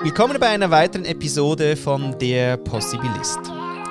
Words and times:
Willkommen 0.00 0.38
bei 0.38 0.46
einer 0.46 0.70
weiteren 0.70 1.04
Episode 1.04 1.74
von 1.74 2.16
Der 2.20 2.56
Possibilist. 2.56 3.40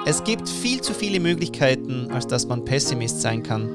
Es 0.06 0.24
gibt 0.24 0.48
viel 0.48 0.80
zu 0.80 0.94
viele 0.94 1.20
Möglichkeiten, 1.20 2.10
als 2.14 2.26
dass 2.26 2.48
man 2.48 2.64
Pessimist 2.64 3.20
sein 3.22 3.44
kann. 3.44 3.70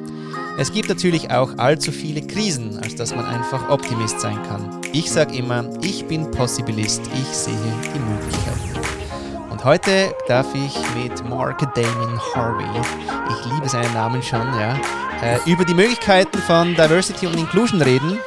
Es 0.57 0.73
gibt 0.73 0.89
natürlich 0.89 1.31
auch 1.31 1.59
allzu 1.59 1.93
viele 1.93 2.27
Krisen, 2.27 2.79
als 2.83 2.95
dass 2.95 3.15
man 3.15 3.27
einfach 3.27 3.69
Optimist 3.69 4.19
sein 4.19 4.43
kann. 4.45 4.81
Ich 4.95 5.11
sage 5.11 5.37
immer, 5.37 5.69
ich 5.83 6.07
bin 6.07 6.31
Possibilist, 6.31 7.03
ich 7.13 7.37
sehe 7.37 7.55
die 7.95 7.99
Möglichkeiten. 7.99 9.51
Und 9.51 9.63
heute 9.67 10.15
darf 10.27 10.47
ich 10.55 10.75
mit 10.95 11.29
Mark 11.29 11.59
Damon 11.75 12.19
Harvey, 12.35 12.81
ich 13.29 13.53
liebe 13.53 13.69
seinen 13.69 13.93
Namen 13.93 14.23
schon, 14.23 14.47
ja, 14.59 14.81
äh, 15.23 15.39
über 15.45 15.67
die 15.67 15.75
Möglichkeiten 15.75 16.39
von 16.39 16.75
Diversity 16.75 17.27
und 17.27 17.39
Inclusion 17.39 17.83
reden 17.83 18.19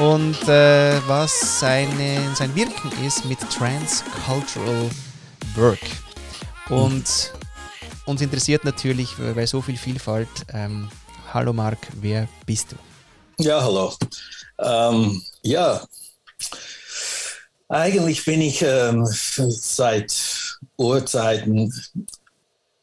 und 0.00 0.48
äh, 0.48 0.98
was 1.06 1.60
seine, 1.60 2.34
sein 2.34 2.54
Wirken 2.54 2.90
ist 3.04 3.26
mit 3.26 3.38
Transcultural 3.50 4.88
Work. 5.56 5.80
Und 6.70 7.34
uns 8.06 8.20
interessiert 8.22 8.64
natürlich 8.64 9.16
bei 9.16 9.44
so 9.44 9.60
viel 9.60 9.76
Vielfalt, 9.76 10.28
ähm, 10.54 10.88
hallo 11.34 11.52
Marc, 11.52 11.78
wer 12.00 12.28
bist 12.46 12.72
du? 12.72 13.44
Ja, 13.44 13.62
hallo. 13.62 13.92
Ähm, 14.58 15.22
ja, 15.42 15.82
eigentlich 17.68 18.24
bin 18.24 18.40
ich 18.40 18.62
ähm, 18.62 19.04
seit 19.06 20.58
Urzeiten 20.78 21.72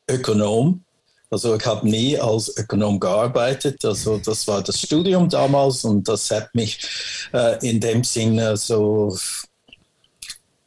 Ökonom 0.07 0.85
also 1.29 1.55
ich 1.55 1.65
habe 1.65 1.87
nie 1.87 2.17
als 2.17 2.55
Ökonom 2.57 2.99
gearbeitet. 2.99 3.83
Also 3.83 4.17
das 4.17 4.47
war 4.47 4.61
das 4.61 4.79
Studium 4.79 5.29
damals 5.29 5.83
und 5.83 6.07
das 6.07 6.31
hat 6.31 6.53
mich 6.55 6.79
äh, 7.33 7.57
in 7.67 7.79
dem 7.79 8.03
Sinne 8.03 8.55
so 8.55 9.17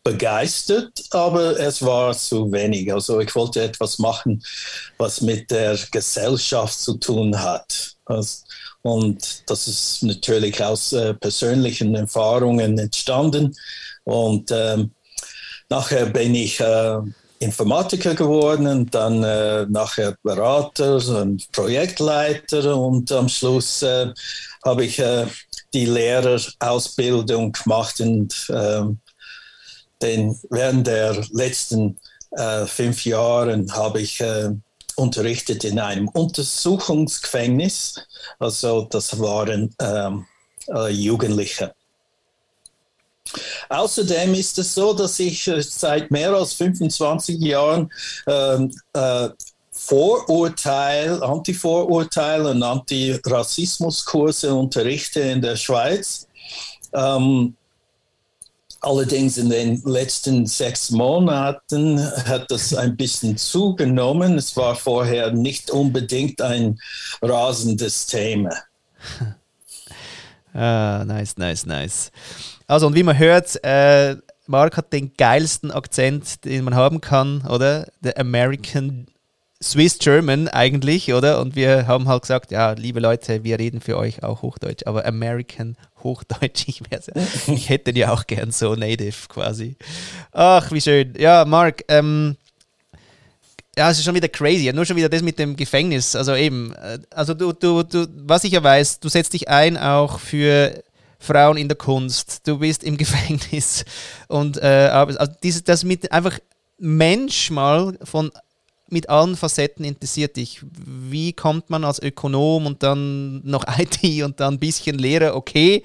begeistert, 0.02 1.02
aber 1.10 1.58
es 1.58 1.82
war 1.82 2.16
zu 2.16 2.50
wenig. 2.52 2.92
Also 2.92 3.20
ich 3.20 3.34
wollte 3.34 3.62
etwas 3.62 3.98
machen, 3.98 4.42
was 4.98 5.20
mit 5.20 5.50
der 5.50 5.78
Gesellschaft 5.90 6.78
zu 6.78 6.94
tun 6.94 7.38
hat. 7.40 7.96
Also, 8.06 8.44
und 8.82 9.42
das 9.48 9.68
ist 9.68 10.02
natürlich 10.02 10.62
aus 10.62 10.92
äh, 10.92 11.14
persönlichen 11.14 11.94
Erfahrungen 11.94 12.78
entstanden. 12.78 13.54
Und 14.04 14.50
ähm, 14.52 14.92
nachher 15.68 16.06
bin 16.06 16.34
ich 16.34 16.58
äh, 16.60 16.98
Informatiker 17.40 18.14
geworden 18.14 18.66
und 18.66 18.94
dann 18.94 19.24
äh, 19.24 19.66
nachher 19.68 20.14
Berater 20.22 20.96
und 21.20 21.50
Projektleiter 21.52 22.76
und 22.76 23.10
am 23.12 23.28
Schluss 23.28 23.82
äh, 23.82 24.12
habe 24.64 24.84
ich 24.84 24.98
äh, 24.98 25.26
die 25.72 25.86
Lehrerausbildung 25.86 27.52
gemacht 27.52 28.00
und 28.00 28.34
ähm, 28.50 28.98
den, 30.02 30.38
während 30.50 30.86
der 30.86 31.24
letzten 31.32 31.98
äh, 32.32 32.66
fünf 32.66 33.06
Jahre 33.06 33.64
habe 33.72 34.02
ich 34.02 34.20
äh, 34.20 34.50
unterrichtet 34.96 35.64
in 35.64 35.78
einem 35.78 36.08
Untersuchungsgefängnis. 36.08 38.06
Also 38.38 38.82
das 38.90 39.18
waren 39.18 39.74
ähm, 39.80 40.26
äh, 40.68 40.90
Jugendliche. 40.90 41.74
Außerdem 43.68 44.34
ist 44.34 44.58
es 44.58 44.74
so, 44.74 44.92
dass 44.92 45.18
ich 45.18 45.46
äh, 45.48 45.62
seit 45.62 46.10
mehr 46.10 46.32
als 46.32 46.54
25 46.54 47.38
Jahren 47.40 47.90
ähm, 48.26 48.72
äh, 48.92 49.28
Vorurteil, 49.72 51.22
Antivorurteil 51.22 52.44
und 52.46 52.62
Antirassismuskurse 52.62 54.54
unterrichte 54.54 55.20
in 55.20 55.40
der 55.40 55.56
Schweiz. 55.56 56.28
Ähm, 56.92 57.56
allerdings 58.80 59.38
in 59.38 59.48
den 59.50 59.82
letzten 59.84 60.46
sechs 60.46 60.90
Monaten 60.90 62.00
hat 62.26 62.50
das 62.50 62.74
ein 62.74 62.96
bisschen 62.96 63.36
zugenommen. 63.36 64.36
Es 64.36 64.56
war 64.56 64.74
vorher 64.74 65.32
nicht 65.32 65.70
unbedingt 65.70 66.40
ein 66.42 66.78
rasendes 67.22 68.06
Thema. 68.06 68.50
ah, 70.54 71.04
nice, 71.04 71.36
nice, 71.36 71.66
nice. 71.66 72.10
Also, 72.70 72.86
und 72.86 72.94
wie 72.94 73.02
man 73.02 73.18
hört, 73.18 73.58
äh, 73.64 74.14
Mark 74.46 74.76
hat 74.76 74.92
den 74.92 75.12
geilsten 75.16 75.72
Akzent, 75.72 76.44
den 76.44 76.62
man 76.62 76.76
haben 76.76 77.00
kann, 77.00 77.40
oder? 77.48 77.88
Der 78.00 78.16
American 78.16 79.08
Swiss 79.60 79.98
German 79.98 80.46
eigentlich, 80.46 81.12
oder? 81.12 81.40
Und 81.40 81.56
wir 81.56 81.88
haben 81.88 82.06
halt 82.06 82.22
gesagt, 82.22 82.52
ja, 82.52 82.70
liebe 82.70 83.00
Leute, 83.00 83.42
wir 83.42 83.58
reden 83.58 83.80
für 83.80 83.98
euch 83.98 84.22
auch 84.22 84.42
Hochdeutsch, 84.42 84.86
aber 84.86 85.04
American 85.04 85.76
Hochdeutsch, 86.04 86.62
ich, 86.68 86.80
ich 87.48 87.68
hätte 87.68 87.90
ja 87.90 88.12
auch 88.12 88.28
gern 88.28 88.52
so 88.52 88.76
native 88.76 89.26
quasi. 89.26 89.74
Ach, 90.30 90.70
wie 90.70 90.80
schön. 90.80 91.14
Ja, 91.18 91.44
Mark, 91.44 91.82
ähm, 91.88 92.36
ja, 93.76 93.90
es 93.90 93.98
ist 93.98 94.04
schon 94.04 94.14
wieder 94.14 94.28
crazy. 94.28 94.72
Nur 94.72 94.86
schon 94.86 94.96
wieder 94.96 95.08
das 95.08 95.22
mit 95.22 95.40
dem 95.40 95.56
Gefängnis. 95.56 96.14
Also 96.14 96.36
eben, 96.36 96.72
äh, 96.74 97.00
also 97.10 97.34
du, 97.34 97.52
du, 97.52 97.82
du, 97.82 98.06
was 98.14 98.44
ich 98.44 98.52
ja 98.52 98.62
weiß, 98.62 99.00
du 99.00 99.08
setzt 99.08 99.32
dich 99.32 99.48
ein 99.48 99.76
auch 99.76 100.20
für 100.20 100.84
Frauen 101.20 101.58
in 101.58 101.68
der 101.68 101.76
Kunst, 101.76 102.48
du 102.48 102.58
bist 102.58 102.82
im 102.82 102.96
Gefängnis 102.98 103.84
und 104.26 104.56
äh, 104.56 104.88
also 104.92 105.18
dieses, 105.42 105.62
das 105.62 105.84
mit 105.84 106.10
einfach 106.10 106.38
Mensch 106.78 107.50
mal 107.50 107.96
von 108.02 108.32
mit 108.92 109.08
allen 109.08 109.36
Facetten 109.36 109.84
interessiert 109.84 110.36
dich. 110.36 110.62
Wie 110.62 111.32
kommt 111.32 111.70
man 111.70 111.84
als 111.84 112.02
Ökonom 112.02 112.66
und 112.66 112.82
dann 112.82 113.40
noch 113.46 113.64
IT 113.78 114.24
und 114.24 114.40
dann 114.40 114.54
ein 114.54 114.58
bisschen 114.58 114.98
Lehrer, 114.98 115.36
okay, 115.36 115.84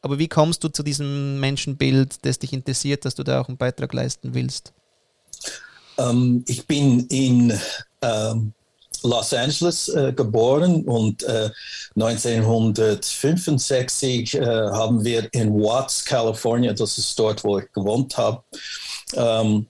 aber 0.00 0.18
wie 0.18 0.28
kommst 0.28 0.62
du 0.62 0.68
zu 0.68 0.82
diesem 0.82 1.40
Menschenbild, 1.40 2.24
das 2.24 2.38
dich 2.38 2.52
interessiert, 2.52 3.04
dass 3.04 3.16
du 3.16 3.24
da 3.24 3.40
auch 3.40 3.48
einen 3.48 3.56
Beitrag 3.56 3.92
leisten 3.92 4.34
willst? 4.34 4.72
Ähm, 5.98 6.44
ich 6.46 6.66
bin 6.66 7.06
in 7.08 7.58
ähm, 8.02 8.52
Los 9.02 9.32
Angeles 9.32 9.88
äh, 9.88 10.12
geboren 10.12 10.84
und 10.84 11.24
äh, 11.24 11.50
1965 11.94 14.34
äh, 14.34 14.44
haben 14.44 15.02
wir 15.04 15.28
in 15.32 15.54
Watts, 15.54 16.04
California, 16.04 16.72
das 16.72 16.98
ist 16.98 17.16
dort, 17.18 17.42
wo 17.44 17.58
ich 17.58 17.72
gewohnt 17.72 18.16
habe, 18.16 18.42
ähm, 19.14 19.66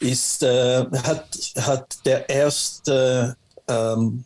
ist, 0.00 0.42
äh, 0.42 0.84
hat, 1.04 1.28
hat 1.56 1.96
der 2.04 2.28
erste 2.28 3.36
ähm, 3.68 4.24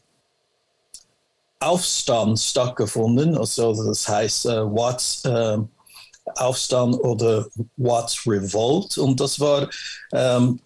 Aufstand 1.60 2.40
stattgefunden, 2.40 3.36
also 3.38 3.72
das 3.86 4.08
heißt 4.08 4.46
äh, 4.46 4.64
Watts 4.64 5.24
äh, 5.24 5.58
Aufstand 6.36 6.94
oder 7.00 7.46
Watts 7.76 8.26
Revolt. 8.26 8.98
Und 8.98 9.20
das 9.20 9.38
war 9.40 9.68
ähm, 10.12 10.60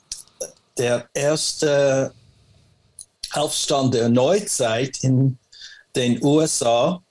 der 0.79 1.09
erste 1.15 2.13
Aufstand 3.33 3.95
der 3.95 4.09
Neuzeit 4.09 5.03
in 5.03 5.39
den 5.95 6.23
USA 6.23 7.03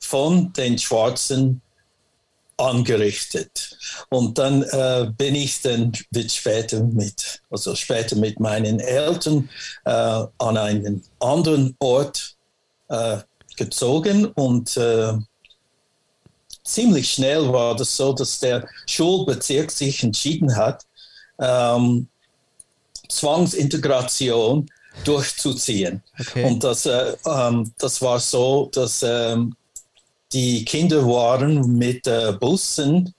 von 0.00 0.52
den 0.52 0.78
Schwarzen 0.78 1.62
angerichtet. 2.56 3.76
Und 4.10 4.38
dann 4.38 4.62
äh, 4.62 5.10
bin 5.16 5.34
ich 5.34 5.62
dann 5.62 5.92
später 6.28 6.82
mit, 6.82 7.42
also 7.50 7.74
später 7.74 8.16
mit 8.16 8.38
meinen 8.40 8.78
Eltern 8.80 9.48
äh, 9.84 9.90
an 10.38 10.56
einen 10.56 11.02
anderen 11.18 11.74
Ort 11.78 12.36
äh, 12.88 13.18
gezogen 13.56 14.26
und 14.26 14.76
äh, 14.76 15.14
ziemlich 16.64 17.10
schnell 17.10 17.52
war 17.52 17.74
das 17.76 17.96
so, 17.96 18.12
dass 18.12 18.38
der 18.38 18.66
Schulbezirk 18.86 19.70
sich 19.70 20.02
entschieden 20.02 20.56
hat, 20.56 20.84
ähm, 21.38 22.08
Zwangsintegration 23.08 24.70
durchzuziehen. 25.04 26.02
Okay. 26.18 26.44
Und 26.44 26.64
das, 26.64 26.86
äh, 26.86 27.14
ähm, 27.26 27.72
das 27.78 28.00
war 28.02 28.20
so, 28.20 28.70
dass 28.72 29.02
ähm, 29.02 29.54
die 30.32 30.64
Kinder 30.64 31.06
waren 31.06 31.76
mit 31.76 32.06
äh, 32.06 32.32
Bussen 32.32 33.14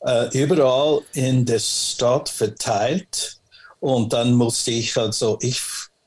äh, 0.00 0.28
überall 0.38 1.02
in 1.14 1.44
der 1.44 1.58
Stadt 1.58 2.28
verteilt. 2.28 3.38
Und 3.80 4.12
dann 4.12 4.32
musste 4.32 4.72
ich 4.72 4.96
also, 4.96 5.38
ich, 5.40 5.60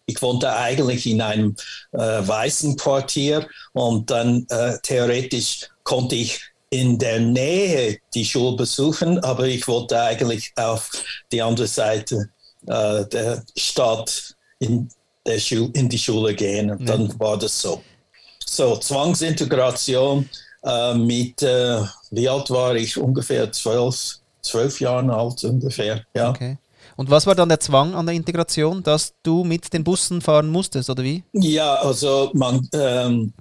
ich 0.06 0.22
wohnte 0.22 0.54
eigentlich 0.54 1.06
in 1.06 1.22
einem 1.22 1.56
äh, 1.94 1.98
weißen 1.98 2.76
Quartier 2.76 3.48
und 3.74 4.10
dann 4.10 4.46
äh, 4.50 4.78
theoretisch 4.84 5.70
konnte 5.84 6.16
ich 6.16 6.42
in 6.70 6.98
der 6.98 7.20
Nähe 7.20 8.00
die 8.14 8.26
Schule 8.26 8.56
besuchen, 8.56 9.20
aber 9.20 9.46
ich 9.46 9.68
wollte 9.68 10.02
eigentlich 10.02 10.54
auf 10.56 10.90
die 11.32 11.42
andere 11.42 11.68
Seite 11.68 12.30
äh, 12.66 13.06
der 13.06 13.44
Stadt 13.58 14.36
in, 14.60 14.90
der 15.26 15.40
Schul 15.40 15.70
in 15.74 15.90
die 15.90 16.00
Schule 16.00 16.34
gehen. 16.34 16.72
Und 16.72 16.88
dann 16.88 17.20
war 17.20 17.38
das 17.38 17.62
so. 17.62 17.82
So, 18.46 18.76
Zwangsintegration 18.78 20.28
äh, 20.64 20.94
mit, 20.94 21.42
äh, 21.42 21.82
wie 22.12 22.28
alt 22.28 22.50
war 22.50 22.76
ich? 22.76 22.98
Ungefähr 22.98 23.52
zwölf, 23.52 24.20
zwölf 24.42 24.80
Jahren 24.82 25.10
alt 25.10 25.44
ungefähr, 25.44 26.04
ja. 26.14 26.30
Okay. 26.30 26.58
Und 26.98 27.10
was 27.10 27.26
war 27.26 27.36
dann 27.36 27.50
der 27.50 27.60
Zwang 27.60 27.96
an 27.96 28.06
der 28.06 28.16
Integration, 28.16 28.84
dass 28.84 29.14
du 29.24 29.44
mit 29.44 29.72
den 29.74 29.84
Bussen 29.84 30.22
fahren 30.22 30.50
musstest, 30.50 30.90
oder 30.90 31.04
wie? 31.04 31.24
Ja, 31.32 31.76
also 31.76 32.32
man, 32.34 32.68
ähm, 32.74 33.34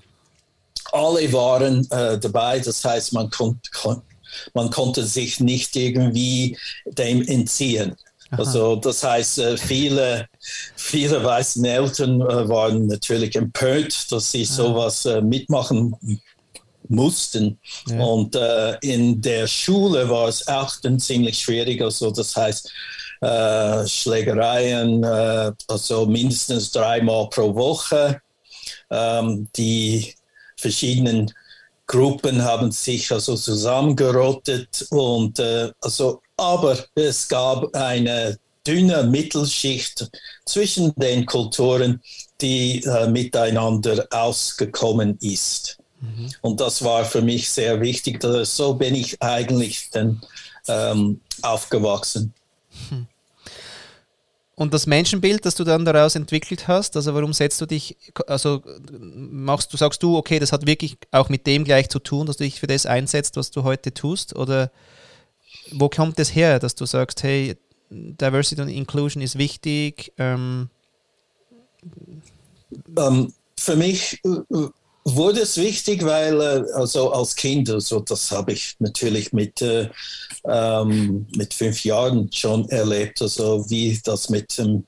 alle 0.92 1.32
waren 1.32 1.90
äh, 1.90 2.18
dabei, 2.18 2.60
das 2.60 2.84
heißt, 2.84 3.12
man 3.12 3.28
kon 3.30 3.60
kon 3.82 4.02
man 4.54 4.70
konnte 4.70 5.04
sich 5.04 5.40
nicht 5.40 5.74
irgendwie 5.76 6.56
dem 6.86 7.22
entziehen. 7.26 7.96
Aha. 8.30 8.38
Also 8.38 8.76
das 8.76 9.02
heißt, 9.02 9.38
äh, 9.38 9.56
viele, 9.56 10.28
viele 10.76 11.22
weißen 11.22 11.64
Eltern 11.64 12.20
äh, 12.20 12.48
waren 12.48 12.86
natürlich 12.86 13.34
empört, 13.34 14.10
dass 14.12 14.30
sie 14.30 14.44
sowas 14.44 15.04
äh, 15.04 15.20
mitmachen 15.20 15.96
mussten. 16.88 17.58
Ja. 17.88 18.02
Und 18.02 18.36
äh, 18.36 18.76
in 18.82 19.20
der 19.20 19.46
Schule 19.46 20.08
war 20.08 20.28
es 20.28 20.46
auch 20.46 20.74
dann 20.82 20.98
ziemlich 20.98 21.38
schwierig. 21.38 21.82
Also 21.82 22.10
das 22.10 22.36
heißt, 22.36 22.70
äh, 23.20 23.86
Schlägereien, 23.86 25.02
äh, 25.04 25.52
also 25.68 26.06
mindestens 26.06 26.70
dreimal 26.70 27.28
pro 27.28 27.54
Woche. 27.54 28.20
Ähm, 28.90 29.48
die 29.56 30.14
verschiedenen 30.56 31.32
Gruppen 31.86 32.42
haben 32.42 32.70
sich 32.70 33.10
also 33.10 33.34
zusammengerottet 33.34 34.86
und 34.90 35.40
also, 35.80 36.22
aber 36.40 36.78
es 36.94 37.28
gab 37.28 37.74
eine 37.74 38.38
dünne 38.66 39.04
Mittelschicht 39.04 40.08
zwischen 40.46 40.94
den 40.96 41.26
Kulturen, 41.26 42.00
die 42.40 42.82
äh, 42.84 43.08
miteinander 43.08 44.06
ausgekommen 44.10 45.18
ist. 45.20 45.78
Mhm. 46.00 46.30
Und 46.40 46.60
das 46.60 46.82
war 46.82 47.04
für 47.04 47.20
mich 47.20 47.50
sehr 47.50 47.80
wichtig. 47.80 48.22
So 48.44 48.74
bin 48.74 48.94
ich 48.94 49.20
eigentlich 49.22 49.90
dann 49.90 50.20
ähm, 50.68 51.20
aufgewachsen. 51.42 52.32
Hm. 52.88 53.06
Und 54.54 54.74
das 54.74 54.86
Menschenbild, 54.86 55.46
das 55.46 55.54
du 55.54 55.64
dann 55.64 55.86
daraus 55.86 56.14
entwickelt 56.14 56.68
hast, 56.68 56.94
also 56.94 57.14
warum 57.14 57.32
setzt 57.32 57.60
du 57.62 57.66
dich, 57.66 57.96
also 58.26 58.62
machst 58.98 59.72
du, 59.72 59.78
sagst 59.78 60.02
du, 60.02 60.18
okay, 60.18 60.38
das 60.38 60.52
hat 60.52 60.66
wirklich 60.66 60.98
auch 61.12 61.30
mit 61.30 61.46
dem 61.46 61.64
gleich 61.64 61.88
zu 61.88 61.98
tun, 61.98 62.26
dass 62.26 62.36
du 62.36 62.44
dich 62.44 62.60
für 62.60 62.66
das 62.66 62.84
einsetzt, 62.84 63.36
was 63.36 63.50
du 63.50 63.62
heute 63.62 63.94
tust? 63.94 64.36
Oder 64.36 64.70
wo 65.72 65.88
kommt 65.88 66.18
es 66.18 66.34
her, 66.34 66.58
dass 66.58 66.74
du 66.74 66.86
sagst, 66.86 67.22
hey, 67.22 67.56
Diversity 67.90 68.62
und 68.62 68.68
Inclusion 68.68 69.22
ist 69.22 69.38
wichtig? 69.38 70.12
Ähm, 70.18 70.70
um, 71.82 72.96
ähm, 72.96 73.34
für 73.58 73.76
mich 73.76 74.20
äh, 74.24 74.68
wurde 75.04 75.40
es 75.40 75.56
wichtig, 75.56 76.04
weil 76.04 76.40
äh, 76.40 76.64
also 76.74 77.12
als 77.12 77.34
Kind, 77.34 77.70
also 77.70 78.00
das 78.00 78.30
habe 78.30 78.52
ich 78.52 78.76
natürlich 78.78 79.32
mit, 79.32 79.60
äh, 79.62 79.88
ähm, 80.44 81.26
mit 81.36 81.54
fünf 81.54 81.84
Jahren 81.84 82.30
schon 82.32 82.68
erlebt, 82.68 83.20
also 83.22 83.68
wie 83.68 83.98
das 84.04 84.28
mit, 84.30 84.58
ähm, 84.58 84.84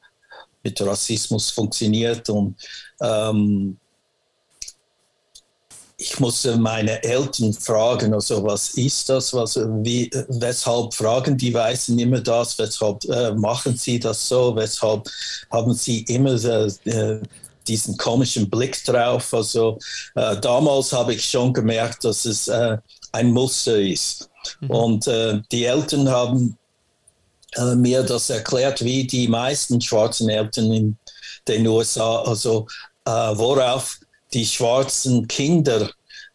mit 0.62 0.80
Rassismus 0.80 1.50
funktioniert 1.50 2.28
und 2.30 2.56
ähm, 3.00 3.78
ich 6.02 6.18
musste 6.18 6.56
meine 6.56 7.02
Eltern 7.04 7.52
fragen, 7.52 8.12
also 8.12 8.42
was 8.42 8.70
ist 8.70 9.08
das, 9.08 9.32
was, 9.32 9.56
wie, 9.56 10.10
weshalb 10.28 10.92
fragen 10.92 11.36
die 11.36 11.54
Weißen 11.54 11.96
immer 11.98 12.20
das, 12.20 12.58
weshalb 12.58 13.04
äh, 13.04 13.32
machen 13.34 13.76
sie 13.76 14.00
das 14.00 14.28
so, 14.28 14.56
weshalb 14.56 15.08
haben 15.50 15.72
sie 15.74 16.00
immer 16.02 16.34
äh, 16.34 17.20
diesen 17.68 17.96
komischen 17.96 18.50
Blick 18.50 18.82
drauf. 18.84 19.32
Also 19.32 19.78
äh, 20.16 20.36
damals 20.40 20.92
habe 20.92 21.14
ich 21.14 21.24
schon 21.24 21.52
gemerkt, 21.52 22.04
dass 22.04 22.24
es 22.24 22.48
äh, 22.48 22.78
ein 23.12 23.30
Muster 23.30 23.78
ist. 23.80 24.28
Mhm. 24.60 24.70
Und 24.70 25.06
äh, 25.06 25.40
die 25.52 25.66
Eltern 25.66 26.08
haben 26.08 26.58
äh, 27.54 27.76
mir 27.76 28.02
das 28.02 28.28
erklärt, 28.28 28.82
wie 28.84 29.06
die 29.06 29.28
meisten 29.28 29.80
schwarzen 29.80 30.28
Eltern 30.28 30.72
in 30.72 30.96
den 31.46 31.64
USA, 31.66 32.22
also 32.22 32.66
äh, 33.04 33.10
worauf 33.10 34.00
die 34.34 34.46
schwarzen 34.46 35.26
Kinder 35.28 35.90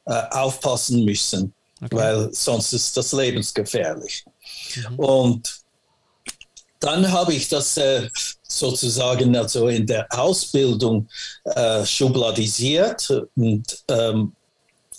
äh, 0.05 0.23
aufpassen 0.31 1.03
müssen, 1.03 1.53
okay. 1.81 1.95
weil 1.95 2.33
sonst 2.33 2.73
ist 2.73 2.95
das 2.95 3.11
lebensgefährlich. 3.11 4.25
Mhm. 4.75 4.99
Und 4.99 5.61
dann 6.79 7.11
habe 7.11 7.33
ich 7.33 7.49
das 7.49 7.77
äh, 7.77 8.09
sozusagen 8.43 9.35
also 9.35 9.67
in 9.67 9.85
der 9.85 10.07
Ausbildung 10.11 11.07
äh, 11.43 11.85
schubladisiert 11.85 13.09
und 13.35 13.83
ähm, 13.89 14.33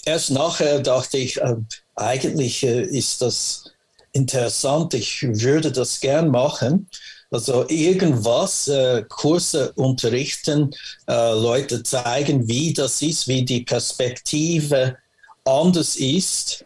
erst 0.04 0.30
nachher 0.30 0.80
dachte 0.80 1.18
ich, 1.18 1.40
äh, 1.40 1.56
eigentlich 1.94 2.62
äh, 2.64 2.82
ist 2.82 3.22
das 3.22 3.64
interessant, 4.12 4.94
ich 4.94 5.22
würde 5.22 5.70
das 5.70 6.00
gern 6.00 6.28
machen. 6.30 6.88
Also 7.30 7.66
irgendwas, 7.68 8.68
äh, 8.68 9.04
Kurse 9.08 9.72
unterrichten, 9.72 10.74
äh, 11.06 11.32
Leute 11.32 11.82
zeigen, 11.82 12.48
wie 12.48 12.72
das 12.72 13.02
ist, 13.02 13.28
wie 13.28 13.44
die 13.44 13.62
Perspektive 13.62 14.96
anders 15.44 15.96
ist 15.96 16.64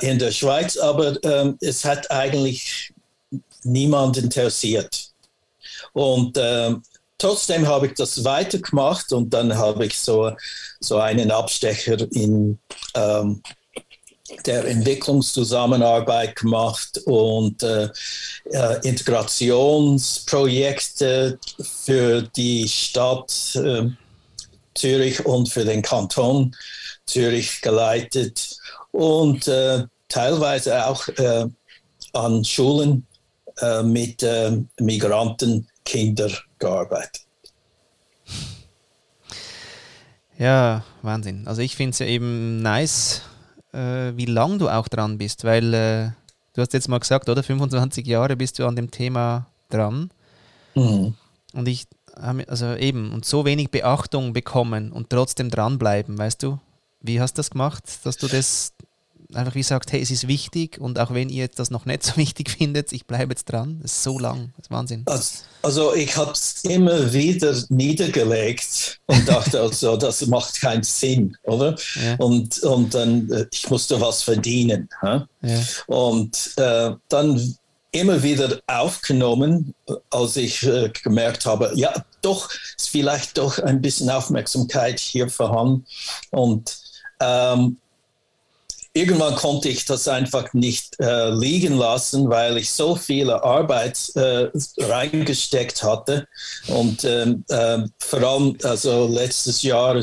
in 0.00 0.18
der 0.18 0.32
Schweiz, 0.32 0.78
aber 0.78 1.22
ähm, 1.22 1.58
es 1.60 1.84
hat 1.84 2.10
eigentlich 2.10 2.90
niemand 3.62 4.16
interessiert. 4.16 5.10
Und 5.92 6.38
äh, 6.38 6.74
trotzdem 7.18 7.66
habe 7.66 7.88
ich 7.88 7.94
das 7.94 8.24
weitergemacht 8.24 9.12
und 9.12 9.34
dann 9.34 9.56
habe 9.56 9.86
ich 9.86 9.98
so, 9.98 10.32
so 10.80 10.98
einen 10.98 11.30
Abstecher 11.30 11.98
in 12.12 12.58
ähm, 12.94 13.42
der 14.46 14.64
Entwicklungszusammenarbeit 14.66 16.36
gemacht 16.36 17.00
und 17.06 17.62
äh, 17.62 17.88
äh, 18.50 18.86
Integrationsprojekte 18.86 21.38
für 21.62 22.22
die 22.22 22.68
Stadt 22.68 23.56
äh, 23.56 23.88
Zürich 24.74 25.24
und 25.26 25.48
für 25.48 25.64
den 25.64 25.82
Kanton 25.82 26.54
Zürich 27.06 27.60
geleitet 27.62 28.56
und 28.92 29.48
äh, 29.48 29.84
teilweise 30.08 30.86
auch 30.86 31.08
äh, 31.08 31.46
an 32.12 32.44
Schulen 32.44 33.04
äh, 33.60 33.82
mit 33.82 34.24
Migrantenkindern 34.78 36.36
gearbeitet. 36.58 37.22
Ja, 40.38 40.84
Wahnsinn. 41.02 41.48
Also 41.48 41.62
ich 41.62 41.74
finde 41.74 41.90
es 41.90 41.98
ja 41.98 42.06
eben 42.06 42.62
nice, 42.62 43.22
äh, 43.72 44.16
wie 44.16 44.26
lang 44.26 44.58
du 44.58 44.68
auch 44.68 44.88
dran 44.88 45.18
bist, 45.18 45.44
weil 45.44 45.74
äh, 45.74 46.10
du 46.54 46.60
hast 46.60 46.72
jetzt 46.72 46.88
mal 46.88 46.98
gesagt, 46.98 47.28
oder 47.28 47.42
25 47.42 48.06
Jahre 48.06 48.36
bist 48.36 48.58
du 48.58 48.66
an 48.66 48.76
dem 48.76 48.90
Thema 48.90 49.46
dran. 49.70 50.10
Mhm. 50.74 51.14
Und 51.52 51.68
ich 51.68 51.86
habe 52.20 52.48
also 52.48 52.74
eben 52.74 53.12
und 53.12 53.24
so 53.24 53.44
wenig 53.44 53.70
Beachtung 53.70 54.32
bekommen 54.32 54.92
und 54.92 55.10
trotzdem 55.10 55.50
dranbleiben, 55.50 56.18
weißt 56.18 56.42
du? 56.42 56.58
Wie 57.00 57.20
hast 57.20 57.34
du 57.34 57.40
das 57.40 57.50
gemacht, 57.50 57.84
dass 58.04 58.16
du 58.16 58.26
das 58.26 58.72
einfach 59.34 59.54
wie 59.54 59.62
sagt, 59.62 59.92
hey, 59.92 60.00
es 60.00 60.10
ist 60.10 60.26
wichtig 60.26 60.80
und 60.80 60.98
auch 60.98 61.12
wenn 61.12 61.28
ihr 61.28 61.44
jetzt 61.44 61.58
das 61.58 61.70
noch 61.70 61.84
nicht 61.84 62.02
so 62.02 62.16
wichtig 62.16 62.50
findet, 62.50 62.92
ich 62.92 63.06
bleibe 63.06 63.32
jetzt 63.32 63.44
dran. 63.44 63.78
Das 63.82 63.92
ist 63.92 64.02
so 64.02 64.18
lang, 64.18 64.52
das 64.56 64.66
ist 64.66 64.70
Wahnsinn. 64.70 65.02
Also, 65.06 65.38
also 65.62 65.94
ich 65.94 66.16
habe 66.16 66.32
es 66.32 66.64
immer 66.64 67.12
wieder 67.12 67.54
niedergelegt 67.68 69.00
und 69.06 69.28
dachte 69.28 69.60
also, 69.62 69.96
das 69.96 70.26
macht 70.26 70.60
keinen 70.60 70.82
Sinn, 70.82 71.36
oder? 71.42 71.76
Ja. 72.02 72.16
Und, 72.18 72.58
und 72.60 72.94
dann, 72.94 73.30
äh, 73.30 73.46
ich 73.52 73.68
musste 73.68 74.00
was 74.00 74.22
verdienen. 74.22 74.88
Ja? 75.02 75.26
Und 75.86 76.52
äh, 76.56 76.92
dann 77.08 77.56
immer 77.90 78.22
wieder 78.22 78.60
aufgenommen, 78.66 79.74
als 80.10 80.36
ich 80.36 80.62
äh, 80.62 80.90
gemerkt 81.02 81.46
habe, 81.46 81.72
ja, 81.74 81.92
doch, 82.22 82.50
ist 82.76 82.90
vielleicht 82.90 83.38
doch 83.38 83.58
ein 83.58 83.80
bisschen 83.80 84.10
Aufmerksamkeit 84.10 85.00
hier 85.00 85.28
vorhanden. 85.28 85.86
Und 86.30 86.76
ähm, 87.20 87.78
irgendwann 88.98 89.36
konnte 89.36 89.68
ich 89.68 89.84
das 89.84 90.08
einfach 90.08 90.52
nicht 90.52 90.98
äh, 91.00 91.30
liegen 91.30 91.74
lassen, 91.74 92.28
weil 92.28 92.58
ich 92.58 92.70
so 92.70 92.96
viele 92.96 93.42
Arbeit 93.42 94.10
äh, 94.16 94.48
reingesteckt 94.78 95.82
hatte. 95.82 96.26
Und 96.66 97.04
ähm, 97.04 97.44
äh, 97.48 97.78
vor 97.98 98.22
allem 98.22 98.56
also 98.62 99.06
letztes 99.06 99.62
Jahr, 99.62 100.00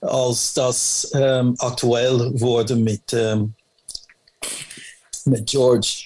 als 0.00 0.54
das 0.54 1.10
ähm, 1.14 1.54
aktuell 1.58 2.32
wurde 2.40 2.76
mit, 2.76 3.12
ähm, 3.12 3.54
mit 5.26 5.46
George, 5.46 6.04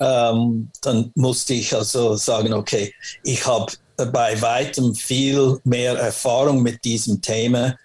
ähm, 0.00 0.70
dann 0.82 1.12
musste 1.14 1.54
ich 1.54 1.74
also 1.74 2.16
sagen, 2.16 2.52
okay, 2.52 2.92
ich 3.22 3.46
habe 3.46 3.72
bei 3.96 4.40
weitem 4.42 4.94
viel 4.94 5.58
mehr 5.64 5.96
Erfahrung 5.96 6.62
mit 6.62 6.84
diesem 6.84 7.20
Thema 7.20 7.76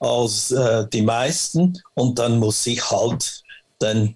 als 0.00 0.50
äh, 0.50 0.86
die 0.92 1.02
meisten 1.02 1.80
und 1.94 2.18
dann 2.18 2.38
muss 2.38 2.66
ich 2.66 2.90
halt 2.90 3.42
dann 3.78 4.14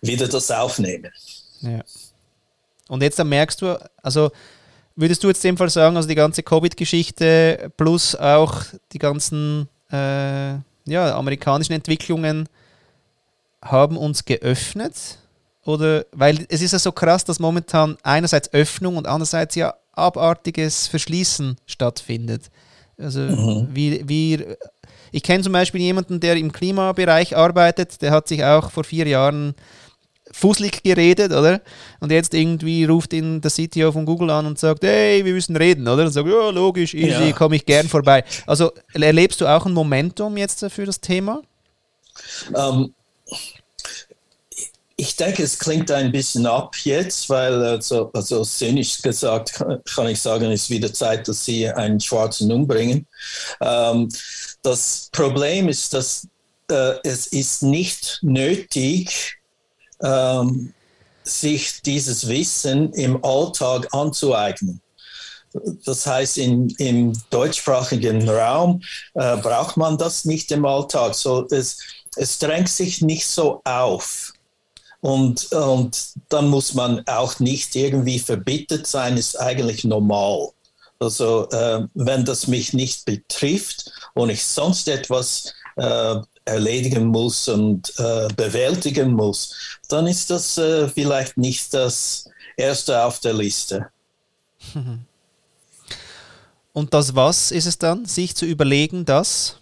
wieder 0.00 0.28
das 0.28 0.50
aufnehmen. 0.50 1.12
Ja. 1.60 1.80
Und 2.88 3.02
jetzt 3.02 3.18
dann 3.18 3.28
merkst 3.28 3.60
du, 3.62 3.78
also 4.02 4.30
würdest 4.94 5.22
du 5.22 5.28
jetzt 5.28 5.44
in 5.44 5.52
dem 5.52 5.58
Fall 5.58 5.70
sagen, 5.70 5.96
also 5.96 6.08
die 6.08 6.14
ganze 6.14 6.42
Covid-Geschichte 6.42 7.70
plus 7.76 8.14
auch 8.14 8.62
die 8.92 8.98
ganzen 8.98 9.68
äh, 9.90 10.54
ja, 10.86 11.16
amerikanischen 11.16 11.72
Entwicklungen 11.72 12.48
haben 13.62 13.96
uns 13.96 14.24
geöffnet? 14.24 15.18
Oder 15.64 16.06
weil 16.12 16.46
es 16.48 16.62
ist 16.62 16.72
ja 16.72 16.78
so 16.78 16.92
krass, 16.92 17.24
dass 17.24 17.40
momentan 17.40 17.96
einerseits 18.04 18.52
Öffnung 18.52 18.96
und 18.96 19.06
andererseits 19.06 19.56
ja 19.56 19.74
abartiges 19.92 20.86
Verschließen 20.86 21.56
stattfindet. 21.66 22.50
Also 22.98 23.20
mhm. 23.20 23.68
wie, 23.72 24.02
wie 24.06 24.44
ich 25.12 25.22
kenne 25.22 25.42
zum 25.42 25.52
Beispiel 25.52 25.80
jemanden, 25.80 26.20
der 26.20 26.36
im 26.36 26.52
Klimabereich 26.52 27.36
arbeitet, 27.36 28.02
der 28.02 28.10
hat 28.10 28.28
sich 28.28 28.44
auch 28.44 28.70
vor 28.70 28.84
vier 28.84 29.06
Jahren 29.06 29.54
fusselig 30.32 30.82
geredet, 30.82 31.32
oder? 31.32 31.60
Und 32.00 32.10
jetzt 32.10 32.34
irgendwie 32.34 32.84
ruft 32.84 33.12
ihn 33.12 33.40
der 33.40 33.50
CTO 33.50 33.92
von 33.92 34.04
Google 34.04 34.30
an 34.30 34.46
und 34.46 34.58
sagt, 34.58 34.82
hey, 34.82 35.24
wir 35.24 35.32
müssen 35.32 35.56
reden, 35.56 35.86
oder? 35.86 36.04
Und 36.04 36.10
sagt, 36.10 36.28
ja, 36.28 36.50
logisch, 36.50 36.94
easy, 36.94 37.28
ja. 37.28 37.32
komme 37.32 37.56
ich 37.56 37.64
gern 37.64 37.88
vorbei. 37.88 38.24
Also 38.46 38.72
erlebst 38.92 39.40
du 39.40 39.46
auch 39.46 39.64
ein 39.66 39.72
Momentum 39.72 40.36
jetzt 40.36 40.64
für 40.70 40.84
das 40.84 41.00
Thema? 41.00 41.42
Ähm, 42.54 42.92
ich 44.98 45.14
denke, 45.14 45.42
es 45.42 45.58
klingt 45.58 45.90
ein 45.90 46.10
bisschen 46.10 46.46
ab 46.46 46.74
jetzt, 46.84 47.28
weil 47.28 47.62
also, 47.62 48.10
also 48.14 48.42
zynisch 48.42 49.02
gesagt 49.02 49.62
kann 49.94 50.08
ich 50.08 50.20
sagen, 50.20 50.50
ist 50.50 50.70
wieder 50.70 50.92
Zeit, 50.92 51.28
dass 51.28 51.44
sie 51.44 51.68
einen 51.68 52.00
Schwarzen 52.00 52.50
umbringen. 52.50 53.06
Ähm, 53.60 54.08
das 54.62 55.10
Problem 55.12 55.68
ist, 55.68 55.92
dass 55.92 56.26
äh, 56.70 56.94
es 57.04 57.26
ist 57.26 57.62
nicht 57.62 58.18
nötig, 58.22 59.36
ähm, 60.02 60.72
sich 61.24 61.82
dieses 61.82 62.26
Wissen 62.28 62.92
im 62.94 63.22
Alltag 63.24 63.88
anzueignen. 63.92 64.80
Das 65.84 66.06
heißt, 66.06 66.38
in, 66.38 66.68
im 66.78 67.12
deutschsprachigen 67.30 68.28
Raum 68.28 68.82
äh, 69.14 69.36
braucht 69.36 69.76
man 69.76 69.98
das 69.98 70.24
nicht 70.24 70.50
im 70.52 70.64
Alltag. 70.64 71.14
So, 71.14 71.46
es, 71.50 71.78
es 72.16 72.38
drängt 72.38 72.68
sich 72.68 73.02
nicht 73.02 73.26
so 73.26 73.60
auf. 73.64 74.32
Und, 75.06 75.52
und 75.52 76.14
dann 76.30 76.48
muss 76.48 76.74
man 76.74 77.06
auch 77.06 77.38
nicht 77.38 77.76
irgendwie 77.76 78.18
verbittet 78.18 78.88
sein, 78.88 79.16
ist 79.16 79.38
eigentlich 79.38 79.84
normal. 79.84 80.48
Also 80.98 81.48
äh, 81.50 81.86
wenn 81.94 82.24
das 82.24 82.48
mich 82.48 82.72
nicht 82.72 83.04
betrifft 83.04 83.92
und 84.14 84.30
ich 84.30 84.44
sonst 84.44 84.88
etwas 84.88 85.54
äh, 85.76 86.16
erledigen 86.44 87.06
muss 87.06 87.46
und 87.46 87.92
äh, 88.00 88.26
bewältigen 88.34 89.12
muss, 89.12 89.78
dann 89.88 90.08
ist 90.08 90.28
das 90.30 90.58
äh, 90.58 90.88
vielleicht 90.88 91.36
nicht 91.36 91.72
das 91.72 92.28
Erste 92.56 93.04
auf 93.04 93.20
der 93.20 93.34
Liste. 93.34 93.86
Und 96.72 96.92
das 96.92 97.14
was 97.14 97.52
ist 97.52 97.66
es 97.66 97.78
dann, 97.78 98.06
sich 98.06 98.34
zu 98.34 98.44
überlegen, 98.44 99.04
dass 99.04 99.56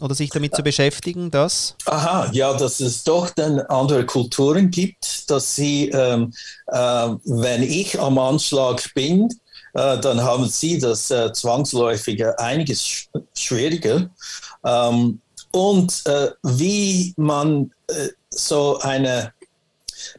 oder 0.00 0.14
sich 0.14 0.30
damit 0.30 0.54
zu 0.56 0.62
beschäftigen, 0.62 1.30
dass? 1.30 1.76
Aha, 1.86 2.30
ja, 2.32 2.52
dass 2.54 2.80
es 2.80 3.04
doch 3.04 3.30
dann 3.30 3.60
andere 3.60 4.04
Kulturen 4.04 4.70
gibt, 4.70 5.30
dass 5.30 5.54
sie, 5.54 5.88
ähm, 5.90 6.32
äh, 6.66 7.08
wenn 7.24 7.62
ich 7.62 8.00
am 8.00 8.18
Anschlag 8.18 8.92
bin, 8.94 9.28
äh, 9.74 9.98
dann 9.98 10.22
haben 10.22 10.48
sie 10.48 10.78
das 10.78 11.10
äh, 11.10 11.32
zwangsläufig 11.32 12.24
einiges 12.38 12.84
sch 12.84 13.08
schwieriger. 13.34 14.10
Ähm, 14.64 15.20
und 15.52 16.02
äh, 16.06 16.30
wie 16.42 17.14
man 17.16 17.70
äh, 17.88 18.08
so 18.30 18.78
eine 18.80 19.32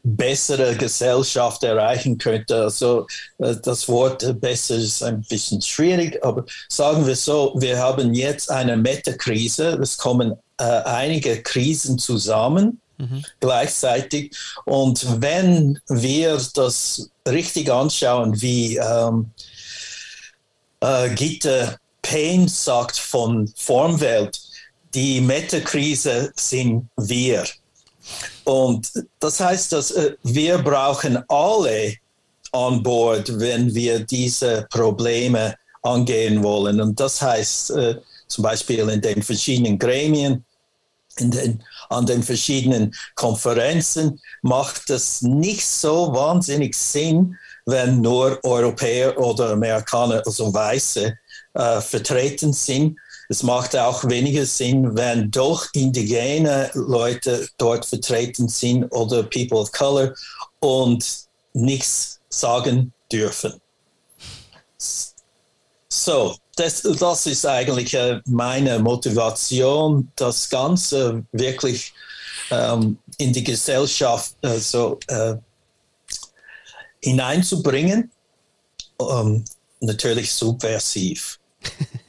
bessere 0.03 0.75
Gesellschaft 0.75 1.63
erreichen 1.63 2.17
könnte. 2.17 2.63
Also 2.63 3.07
äh, 3.39 3.55
das 3.63 3.87
Wort 3.87 4.39
besser 4.39 4.75
ist 4.75 5.03
ein 5.03 5.21
bisschen 5.21 5.61
schwierig, 5.61 6.23
aber 6.23 6.45
sagen 6.69 7.05
wir 7.05 7.15
so, 7.15 7.53
wir 7.57 7.77
haben 7.77 8.13
jetzt 8.13 8.49
eine 8.49 8.77
Metakrise. 8.77 9.69
Es 9.81 9.97
kommen 9.97 10.33
äh, 10.57 10.63
einige 10.63 11.41
Krisen 11.41 11.97
zusammen. 11.97 12.79
Mhm. 12.97 13.25
gleichzeitig. 13.41 14.33
Und 14.63 15.21
wenn 15.21 15.77
wir 15.89 16.41
das 16.53 17.09
richtig 17.27 17.69
anschauen, 17.69 18.41
wie 18.41 18.77
ähm, 18.77 19.31
äh, 20.79 21.09
Gitte 21.15 21.77
Payne 22.01 22.47
sagt 22.47 22.97
von 22.97 23.51
Formwelt, 23.55 24.39
die 24.93 25.19
Metakrise 25.19 26.31
sind 26.35 26.87
wir. 26.95 27.43
Und 28.43 28.91
das 29.19 29.39
heißt, 29.39 29.71
dass 29.71 29.91
äh, 29.91 30.15
wir 30.23 30.57
brauchen 30.59 31.23
alle 31.27 31.95
an 32.51 32.81
Bord, 32.83 33.39
wenn 33.39 33.73
wir 33.73 33.99
diese 33.99 34.67
Probleme 34.69 35.55
angehen 35.81 36.43
wollen. 36.43 36.81
Und 36.81 36.99
das 36.99 37.21
heißt 37.21 37.71
äh, 37.71 37.95
zum 38.27 38.43
Beispiel 38.43 38.87
in 38.89 39.01
den 39.01 39.21
verschiedenen 39.21 39.77
Gremien, 39.77 40.43
den, 41.19 41.63
an 41.89 42.05
den 42.05 42.23
verschiedenen 42.23 42.93
Konferenzen 43.15 44.19
macht 44.41 44.89
es 44.89 45.21
nicht 45.21 45.65
so 45.65 46.13
wahnsinnig 46.13 46.75
Sinn, 46.75 47.37
wenn 47.65 48.01
nur 48.01 48.39
Europäer 48.43 49.17
oder 49.17 49.51
Amerikaner, 49.51 50.21
also 50.25 50.53
Weiße, 50.53 51.17
äh, 51.53 51.81
vertreten 51.81 52.53
sind, 52.53 52.97
es 53.29 53.43
macht 53.43 53.75
auch 53.75 54.03
weniger 54.07 54.45
Sinn, 54.45 54.95
wenn 54.95 55.31
doch 55.31 55.67
indigene 55.73 56.69
Leute 56.73 57.47
dort 57.57 57.85
vertreten 57.85 58.47
sind 58.47 58.85
oder 58.91 59.23
People 59.23 59.59
of 59.59 59.71
Color 59.71 60.13
und 60.59 61.25
nichts 61.53 62.19
sagen 62.29 62.93
dürfen. 63.11 63.53
So, 65.87 66.35
das, 66.55 66.81
das 66.81 67.25
ist 67.25 67.45
eigentlich 67.45 67.93
äh, 67.93 68.21
meine 68.25 68.79
Motivation, 68.79 70.11
das 70.15 70.49
Ganze 70.49 71.23
wirklich 71.31 71.93
ähm, 72.51 72.97
in 73.17 73.33
die 73.33 73.43
Gesellschaft 73.43 74.35
äh, 74.41 74.59
so, 74.59 74.99
äh, 75.07 75.35
hineinzubringen. 77.01 78.11
Ähm, 78.99 79.45
natürlich 79.79 80.33
subversiv. 80.33 81.39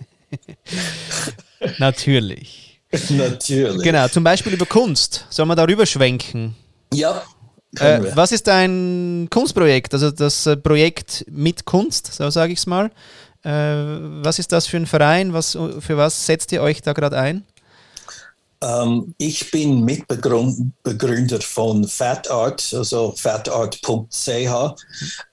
Natürlich. 1.78 2.80
Natürlich. 3.10 3.82
Genau, 3.82 4.08
zum 4.08 4.24
Beispiel 4.24 4.54
über 4.54 4.66
Kunst. 4.66 5.26
Sollen 5.30 5.48
wir 5.48 5.56
darüber 5.56 5.86
schwenken? 5.86 6.54
Ja. 6.92 7.22
Äh, 7.78 8.00
was 8.14 8.32
ist 8.32 8.46
dein 8.46 9.28
Kunstprojekt? 9.30 9.92
Also 9.92 10.10
das 10.10 10.46
äh, 10.46 10.56
Projekt 10.56 11.24
mit 11.28 11.64
Kunst, 11.64 12.12
so 12.14 12.30
sage 12.30 12.52
ich 12.52 12.60
es 12.60 12.66
mal. 12.66 12.90
Äh, 13.42 13.50
was 14.22 14.38
ist 14.38 14.52
das 14.52 14.66
für 14.66 14.76
ein 14.76 14.86
Verein? 14.86 15.32
Was, 15.32 15.52
für 15.52 15.96
was 15.96 16.26
setzt 16.26 16.52
ihr 16.52 16.62
euch 16.62 16.80
da 16.82 16.92
gerade 16.92 17.18
ein? 17.18 17.44
Ähm, 18.62 19.14
ich 19.18 19.50
bin 19.50 19.84
Mitbegründer 19.84 21.40
von 21.40 21.86
FatArt, 21.86 22.72
also 22.72 23.12
fatart.ch. 23.16 24.74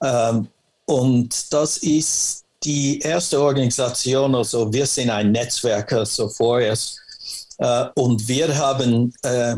Ähm, 0.03 0.47
und 0.85 1.53
das 1.53 1.77
ist 1.77 2.42
die 2.63 2.99
erste 2.99 3.41
Organisation, 3.41 4.35
also 4.35 4.71
wir 4.71 4.85
sind 4.85 5.09
ein 5.09 5.31
Netzwerk, 5.31 5.91
also 5.93 6.29
vorerst, 6.29 6.99
äh, 7.57 7.85
und 7.95 8.27
wir 8.27 8.55
haben 8.57 9.13
äh, 9.23 9.55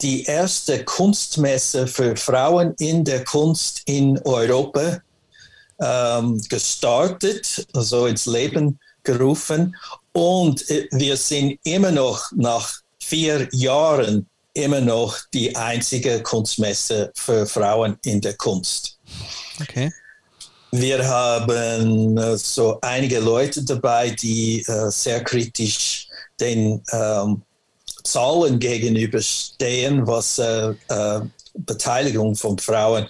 die 0.00 0.24
erste 0.24 0.84
Kunstmesse 0.84 1.86
für 1.86 2.16
Frauen 2.16 2.74
in 2.78 3.04
der 3.04 3.24
Kunst 3.24 3.82
in 3.86 4.18
Europa 4.24 5.00
ähm, 5.80 6.40
gestartet, 6.48 7.66
also 7.72 8.06
ins 8.06 8.26
Leben 8.26 8.78
gerufen. 9.04 9.76
Und 10.12 10.68
äh, 10.70 10.88
wir 10.90 11.16
sind 11.16 11.58
immer 11.64 11.90
noch 11.90 12.30
nach 12.34 12.80
vier 13.00 13.48
Jahren 13.52 14.26
immer 14.54 14.80
noch 14.80 15.18
die 15.32 15.54
einzige 15.56 16.22
Kunstmesse 16.22 17.10
für 17.14 17.46
Frauen 17.46 17.96
in 18.04 18.20
der 18.20 18.34
Kunst. 18.34 18.98
Okay. 19.60 19.92
Wir 20.74 21.06
haben 21.06 22.16
äh, 22.16 22.36
so 22.38 22.78
einige 22.80 23.20
Leute 23.20 23.62
dabei, 23.62 24.08
die 24.08 24.62
äh, 24.62 24.90
sehr 24.90 25.22
kritisch 25.22 26.08
den 26.40 26.82
ähm, 26.92 27.42
Zahlen 28.04 28.58
gegenüberstehen, 28.58 30.06
was 30.06 30.38
äh, 30.38 30.74
äh, 30.88 31.20
Beteiligung 31.54 32.34
von 32.34 32.58
Frauen 32.58 33.06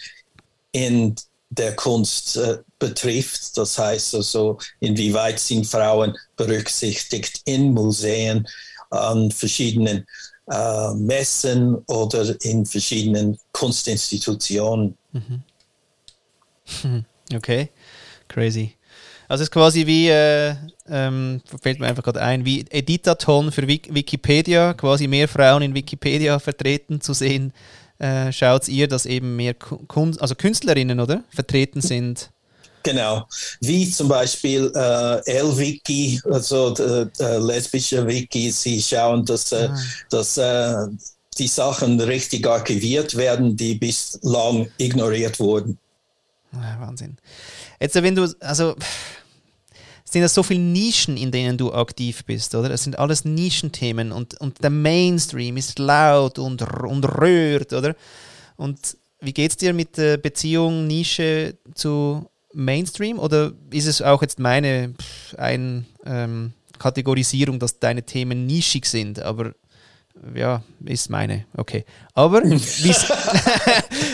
in 0.73 1.15
der 1.51 1.77
Kunst 1.77 2.37
äh, 2.37 2.59
betrifft. 2.81 3.57
Das 3.57 3.79
heißt 3.79 4.17
also, 4.17 4.59
inwieweit 4.81 5.39
sind 5.39 5.65
Frauen 5.65 6.17
berücksichtigt 6.37 7.43
in 7.45 7.73
Museen, 7.73 8.49
an 8.91 9.31
verschiedenen 9.31 10.05
äh, 10.51 10.95
Messen 10.95 11.77
oder 11.87 12.35
in 12.43 12.67
verschiedenen 12.67 13.39
Kunstinstitutionen. 13.53 14.99
Mhm. 15.13 15.43
Hm. 16.81 17.05
Okay, 17.35 17.71
crazy. 18.29 18.77
Also 19.29 19.43
es 19.43 19.49
ist 19.49 19.53
quasi 19.53 19.87
wie, 19.87 20.09
äh, 20.09 20.55
ähm, 20.89 21.41
fällt 21.63 21.81
mir 21.81 21.87
einfach 21.87 22.03
gerade 22.03 22.21
ein, 22.21 22.45
wie 22.45 22.67
Editaton 22.69 23.51
für 23.51 23.67
Wikipedia, 23.67 24.75
quasi 24.75 25.07
mehr 25.07 25.27
Frauen 25.27 25.63
in 25.63 25.75
Wikipedia 25.75 26.39
vertreten 26.39 27.01
zu 27.01 27.15
sehen. 27.15 27.53
Äh, 27.99 28.33
schaut 28.33 28.69
ihr, 28.69 28.89
dass 28.89 29.07
eben 29.07 29.37
mehr 29.37 29.55
Kun 29.55 30.19
also 30.19 30.35
Künstlerinnen, 30.35 31.01
oder? 31.01 31.25
Vertreten 31.31 31.81
sind. 31.81 32.31
Genau, 32.83 33.27
wie 33.61 33.89
zum 33.91 34.09
Beispiel 34.09 34.73
äh, 34.75 35.39
L-Wiki, 35.39 36.21
also 36.25 36.75
äh, 36.75 37.39
lesbische 37.39 38.05
Wiki, 38.07 38.51
sie 38.51 38.83
schauen, 38.83 39.25
dass, 39.25 39.53
äh, 39.53 39.69
ah. 39.71 39.79
dass 40.11 40.37
äh, 40.37 40.89
die 41.39 41.47
Sachen 41.47 42.01
richtig 42.01 42.47
archiviert 42.47 43.17
werden, 43.17 43.57
die 43.57 43.77
bislang 43.77 44.69
ignoriert 44.79 45.39
wurden. 45.39 45.79
Wahnsinn. 46.53 47.17
Jetzt, 47.81 47.95
wenn 47.95 48.15
du, 48.15 48.33
also, 48.41 48.75
sind 50.05 50.23
das 50.23 50.35
so 50.35 50.43
viele 50.43 50.61
Nischen, 50.61 51.17
in 51.17 51.31
denen 51.31 51.57
du 51.57 51.73
aktiv 51.73 52.25
bist, 52.25 52.55
oder? 52.55 52.71
Es 52.71 52.85
sind 52.85 52.99
alles 52.99 53.25
Nischenthemen 53.25 54.13
und, 54.13 54.39
und 54.41 54.63
der 54.63 54.71
Mainstream 54.71 55.57
ist 55.57 55.79
laut 55.79 56.39
und, 56.39 56.63
und 56.63 57.05
rührt, 57.05 57.73
oder? 57.73 57.97
Und 58.57 58.97
wie 59.21 59.33
geht 59.33 59.53
es 59.53 59.57
dir 59.57 59.73
mit 59.73 59.97
der 59.97 60.19
Beziehung 60.19 60.87
Nische 60.87 61.57
zu 61.75 62.29
Mainstream? 62.53 63.19
Oder 63.19 63.53
ist 63.71 63.87
es 63.87 64.03
auch 64.03 64.21
jetzt 64.21 64.39
meine 64.39 64.95
ein, 65.39 65.87
ähm, 66.05 66.53
Kategorisierung, 66.79 67.59
dass 67.59 67.79
deine 67.79 68.03
Themen 68.03 68.47
nischig 68.47 68.85
sind? 68.85 69.21
Aber 69.21 69.53
ja, 70.35 70.63
ist 70.85 71.09
meine. 71.09 71.47
Okay. 71.57 71.85
Aber 72.15 72.43
wie, 72.45 72.95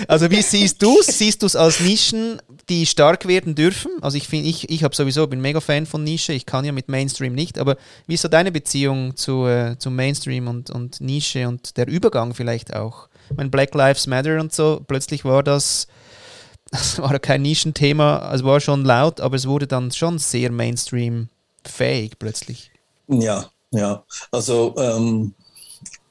also 0.08 0.30
wie 0.30 0.40
siehst 0.42 0.82
du 0.82 0.98
es? 1.00 1.18
Siehst 1.18 1.42
du 1.42 1.46
es 1.46 1.54
als 1.54 1.80
Nischen, 1.80 2.40
die 2.68 2.86
stark 2.86 3.28
werden 3.28 3.54
dürfen? 3.54 3.92
Also 4.00 4.16
ich 4.16 4.26
finde, 4.26 4.48
ich, 4.48 4.70
ich 4.70 4.82
habe 4.82 4.96
sowieso, 4.96 5.26
bin 5.26 5.40
mega 5.40 5.60
Fan 5.60 5.84
von 5.84 6.02
Nische, 6.02 6.32
ich 6.32 6.46
kann 6.46 6.64
ja 6.64 6.72
mit 6.72 6.88
Mainstream 6.88 7.34
nicht, 7.34 7.58
aber 7.58 7.76
wie 8.06 8.14
ist 8.14 8.22
so 8.22 8.28
deine 8.28 8.50
Beziehung 8.50 9.16
zu, 9.16 9.46
äh, 9.46 9.76
zu 9.78 9.90
Mainstream 9.90 10.48
und, 10.48 10.70
und 10.70 11.00
Nische 11.00 11.46
und 11.46 11.76
der 11.76 11.86
Übergang 11.86 12.34
vielleicht 12.34 12.74
auch? 12.74 13.08
Ich 13.30 13.36
meine, 13.36 13.50
Black 13.50 13.74
Lives 13.74 14.06
Matter 14.06 14.40
und 14.40 14.52
so, 14.54 14.82
plötzlich 14.88 15.24
war 15.26 15.42
das, 15.42 15.86
das 16.70 16.98
war 16.98 17.18
kein 17.18 17.42
Nischenthema, 17.42 18.32
es 18.34 18.42
war 18.42 18.60
schon 18.60 18.84
laut, 18.84 19.20
aber 19.20 19.36
es 19.36 19.46
wurde 19.46 19.66
dann 19.66 19.92
schon 19.92 20.18
sehr 20.18 20.50
Mainstream-fähig 20.50 22.18
plötzlich. 22.18 22.70
Ja, 23.08 23.50
ja. 23.72 24.02
Also 24.32 24.74
ähm 24.78 25.34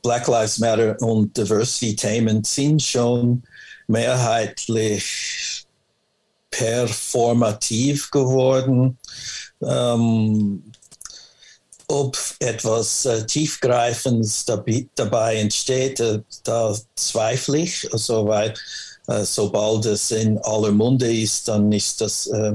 Black 0.07 0.27
Lives 0.27 0.59
Matter 0.59 0.95
und 1.01 1.35
Diversity-Themen 1.35 2.41
sind 2.43 2.81
schon 2.81 3.43
mehrheitlich 3.87 5.65
performativ 6.51 8.11
geworden. 8.11 8.97
Ähm, 9.61 10.63
ob 11.89 12.17
etwas 12.39 13.05
äh, 13.05 13.25
Tiefgreifendes 13.25 14.45
dabei, 14.45 15.37
entsteht, 15.37 15.99
äh, 16.01 16.21
da 16.43 16.75
zweifle 16.95 17.59
ich. 17.59 17.91
Also, 17.93 18.27
weil 18.27 18.53
äh, 19.07 19.23
sobald 19.23 19.85
es 19.85 20.11
in 20.11 20.37
aller 20.39 20.71
Munde 20.71 21.11
ist, 21.11 21.47
dann 21.47 21.71
ist 21.71 22.01
das 22.01 22.27
äh, 22.27 22.53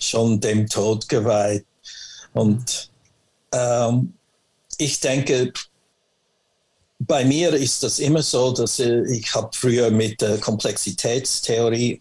schon 0.00 0.40
dem 0.40 0.66
Tod 0.68 1.08
geweiht. 1.08 1.66
Und 2.32 2.90
ähm, 3.52 4.14
ich 4.78 5.00
denke, 5.00 5.52
bei 7.06 7.24
mir 7.24 7.54
ist 7.54 7.82
das 7.82 7.98
immer 7.98 8.22
so, 8.22 8.52
dass 8.52 8.78
ich 8.78 9.34
habe 9.34 9.50
früher 9.52 9.90
mit 9.90 10.20
der 10.20 10.38
Komplexitätstheorie 10.38 11.98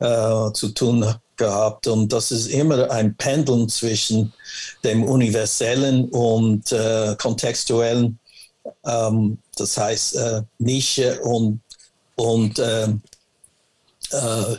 äh, 0.00 0.52
zu 0.52 0.70
tun 0.74 1.14
gehabt 1.36 1.86
und 1.86 2.12
das 2.12 2.30
ist 2.30 2.46
immer 2.48 2.90
ein 2.90 3.14
Pendeln 3.16 3.68
zwischen 3.68 4.32
dem 4.84 5.04
universellen 5.04 6.08
und 6.10 6.70
äh, 6.72 7.16
kontextuellen, 7.18 8.18
ähm, 8.84 9.38
das 9.56 9.76
heißt 9.76 10.16
äh, 10.16 10.42
Nische 10.58 11.20
und, 11.20 11.60
und 12.16 12.58
ähm, 12.58 13.02
äh, 14.10 14.56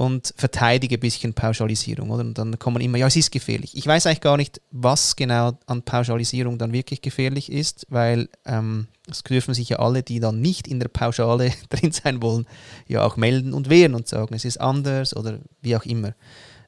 und 0.00 0.32
verteidige 0.36 0.96
ein 0.96 1.00
bisschen 1.00 1.34
Pauschalisierung. 1.34 2.10
Oder? 2.10 2.22
Und 2.22 2.38
dann 2.38 2.58
kommen 2.58 2.80
immer, 2.80 2.98
ja, 2.98 3.08
es 3.08 3.16
ist 3.16 3.32
gefährlich. 3.32 3.76
Ich 3.76 3.86
weiß 3.86 4.06
eigentlich 4.06 4.20
gar 4.20 4.36
nicht, 4.36 4.60
was 4.70 5.16
genau 5.16 5.58
an 5.66 5.82
Pauschalisierung 5.82 6.56
dann 6.56 6.72
wirklich 6.72 7.02
gefährlich 7.02 7.50
ist, 7.50 7.86
weil 7.90 8.28
ähm, 8.46 8.86
das 9.06 9.24
dürfen 9.24 9.52
sich 9.52 9.68
ja 9.68 9.78
alle, 9.80 10.02
die 10.02 10.20
dann 10.20 10.40
nicht 10.40 10.68
in 10.68 10.78
der 10.80 10.88
Pauschale 10.88 11.52
drin 11.68 11.92
sein 11.92 12.22
wollen, 12.22 12.46
ja 12.86 13.04
auch 13.04 13.16
melden 13.16 13.52
und 13.52 13.68
wehren 13.68 13.94
und 13.94 14.08
sagen, 14.08 14.34
es 14.34 14.44
ist 14.44 14.60
anders 14.60 15.14
oder 15.14 15.40
wie 15.60 15.76
auch 15.76 15.84
immer. 15.84 16.14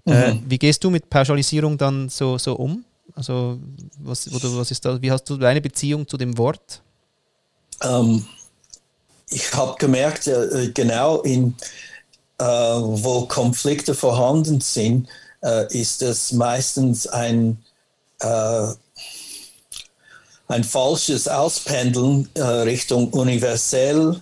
Äh, 0.07 0.35
mhm. 0.35 0.43
wie 0.49 0.59
gehst 0.59 0.83
du 0.83 0.91
mit 0.91 1.09
Pauschalisierung 1.09 1.79
dann 1.79 2.09
so, 2.09 2.39
so 2.39 2.55
um? 2.55 2.85
Also, 3.15 3.59
was, 3.99 4.33
oder 4.33 4.57
was 4.57 4.71
ist 4.71 4.85
da, 4.85 5.01
wie 5.01 5.11
hast 5.11 5.25
du 5.29 5.37
deine 5.37 5.61
Beziehung 5.61 6.09
zu 6.09 6.17
dem 6.17 6.37
Wort? 6.39 6.83
Ähm, 7.83 8.25
ich 9.29 9.53
habe 9.55 9.77
gemerkt, 9.79 10.27
äh, 10.27 10.71
genau 10.73 11.21
in, 11.23 11.55
äh, 12.39 12.45
wo 12.45 13.27
Konflikte 13.27 13.95
vorhanden 13.95 14.61
sind, 14.61 15.09
äh, 15.43 15.67
ist 15.79 16.03
es 16.03 16.33
meistens 16.33 17.07
ein, 17.07 17.63
äh, 18.21 18.67
ein 20.49 20.65
falsches 20.65 21.29
Auspendeln 21.29 22.29
äh, 22.35 22.43
Richtung 22.43 23.11
universell, 23.11 24.21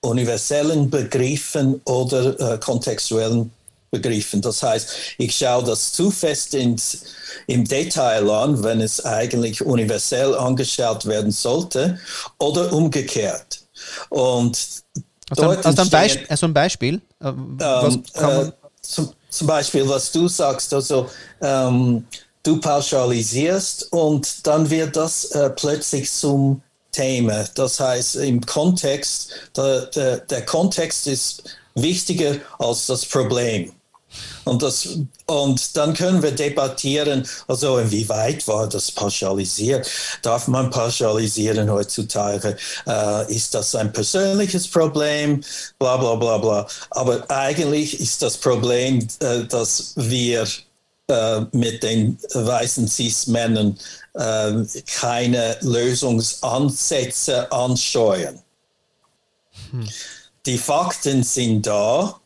universellen 0.00 0.90
Begriffen 0.90 1.80
oder 1.84 2.58
kontextuellen 2.58 3.50
begriffen. 3.98 4.40
Das 4.40 4.62
heißt, 4.62 4.88
ich 5.18 5.36
schaue 5.36 5.64
das 5.64 5.92
zu 5.92 6.10
fest 6.10 6.54
ins, 6.54 7.04
im 7.46 7.64
Detail 7.64 8.28
an, 8.30 8.62
wenn 8.62 8.80
es 8.80 9.04
eigentlich 9.04 9.64
universell 9.64 10.34
angeschaut 10.34 11.06
werden 11.06 11.32
sollte 11.32 11.98
oder 12.38 12.72
umgekehrt. 12.72 13.60
Und 14.08 14.58
also, 15.30 15.50
also, 15.50 15.82
ein, 15.82 15.90
Beispiel, 15.90 16.26
also 16.28 16.46
ein 16.46 16.54
Beispiel? 16.54 17.00
Ähm, 17.22 17.58
äh, 17.60 18.50
zum, 18.82 19.10
zum, 19.28 19.46
Beispiel, 19.46 19.88
was 19.88 20.12
du 20.12 20.28
sagst, 20.28 20.72
also 20.72 21.10
ähm, 21.40 22.06
du 22.42 22.60
pauschalisierst 22.60 23.92
und 23.92 24.46
dann 24.46 24.70
wird 24.70 24.96
das 24.96 25.24
äh, 25.26 25.50
plötzlich 25.50 26.12
zum 26.12 26.62
Thema. 26.92 27.44
Das 27.54 27.80
heißt, 27.80 28.16
im 28.16 28.40
Kontext, 28.40 29.30
der, 29.56 29.86
der, 29.86 30.18
der 30.18 30.44
Kontext 30.46 31.06
ist 31.06 31.42
wichtiger 31.74 32.36
als 32.58 32.86
das 32.86 33.04
Problem. 33.04 33.72
Und, 34.46 34.62
das, 34.62 35.00
und 35.26 35.76
dann 35.76 35.92
können 35.92 36.22
wir 36.22 36.30
debattieren, 36.30 37.26
also 37.48 37.78
inwieweit 37.78 38.46
war 38.46 38.68
das 38.68 38.92
pauschalisiert? 38.92 39.90
Darf 40.22 40.46
man 40.46 40.70
pauschalisieren 40.70 41.68
heutzutage? 41.68 42.56
Äh, 42.86 43.34
ist 43.34 43.54
das 43.54 43.74
ein 43.74 43.92
persönliches 43.92 44.68
Problem? 44.68 45.42
Bla 45.80 45.96
bla 45.96 46.14
bla 46.14 46.38
bla. 46.38 46.66
Aber 46.90 47.28
eigentlich 47.28 47.98
ist 47.98 48.22
das 48.22 48.36
Problem, 48.36 49.08
äh, 49.18 49.44
dass 49.46 49.94
wir 49.96 50.46
äh, 51.08 51.40
mit 51.50 51.82
den 51.82 52.16
weißen 52.32 52.86
Cis-Männern 52.86 53.76
äh, 54.14 54.52
keine 54.94 55.56
Lösungsansätze 55.62 57.50
ansteuern. 57.50 58.40
Hm. 59.72 59.88
Die 60.46 60.58
Fakten 60.58 61.24
sind 61.24 61.66
da. 61.66 62.20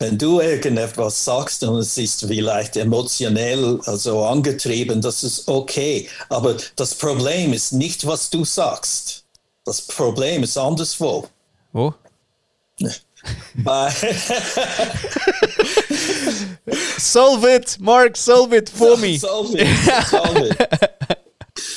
Wenn 0.00 0.16
du 0.16 0.40
irgendetwas 0.40 1.24
sagst 1.24 1.64
und 1.64 1.78
es 1.78 1.98
ist 1.98 2.24
vielleicht 2.24 2.76
emotionell 2.76 3.80
also 3.84 4.24
angetrieben, 4.24 5.00
das 5.00 5.24
ist 5.24 5.48
okay. 5.48 6.08
Aber 6.28 6.56
das 6.76 6.94
Problem 6.94 7.52
ist 7.52 7.72
nicht, 7.72 8.06
was 8.06 8.30
du 8.30 8.44
sagst. 8.44 9.24
Das 9.64 9.82
Problem 9.82 10.44
ist 10.44 10.56
anderswo. 10.56 11.26
Wo? 11.72 11.92
Bei 13.54 13.90
solve 16.98 17.44
it, 17.44 17.76
Mark, 17.80 18.16
solve 18.16 18.56
it 18.56 18.68
for 18.68 18.96
me. 18.96 19.18
Solve 19.18 19.58
it, 19.58 19.66
solve 20.08 20.46
it. 20.46 20.56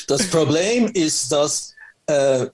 Das 0.07 0.27
Problem 0.27 0.91
ist, 0.93 1.31
dass, 1.31 1.73
äh, 2.05 2.45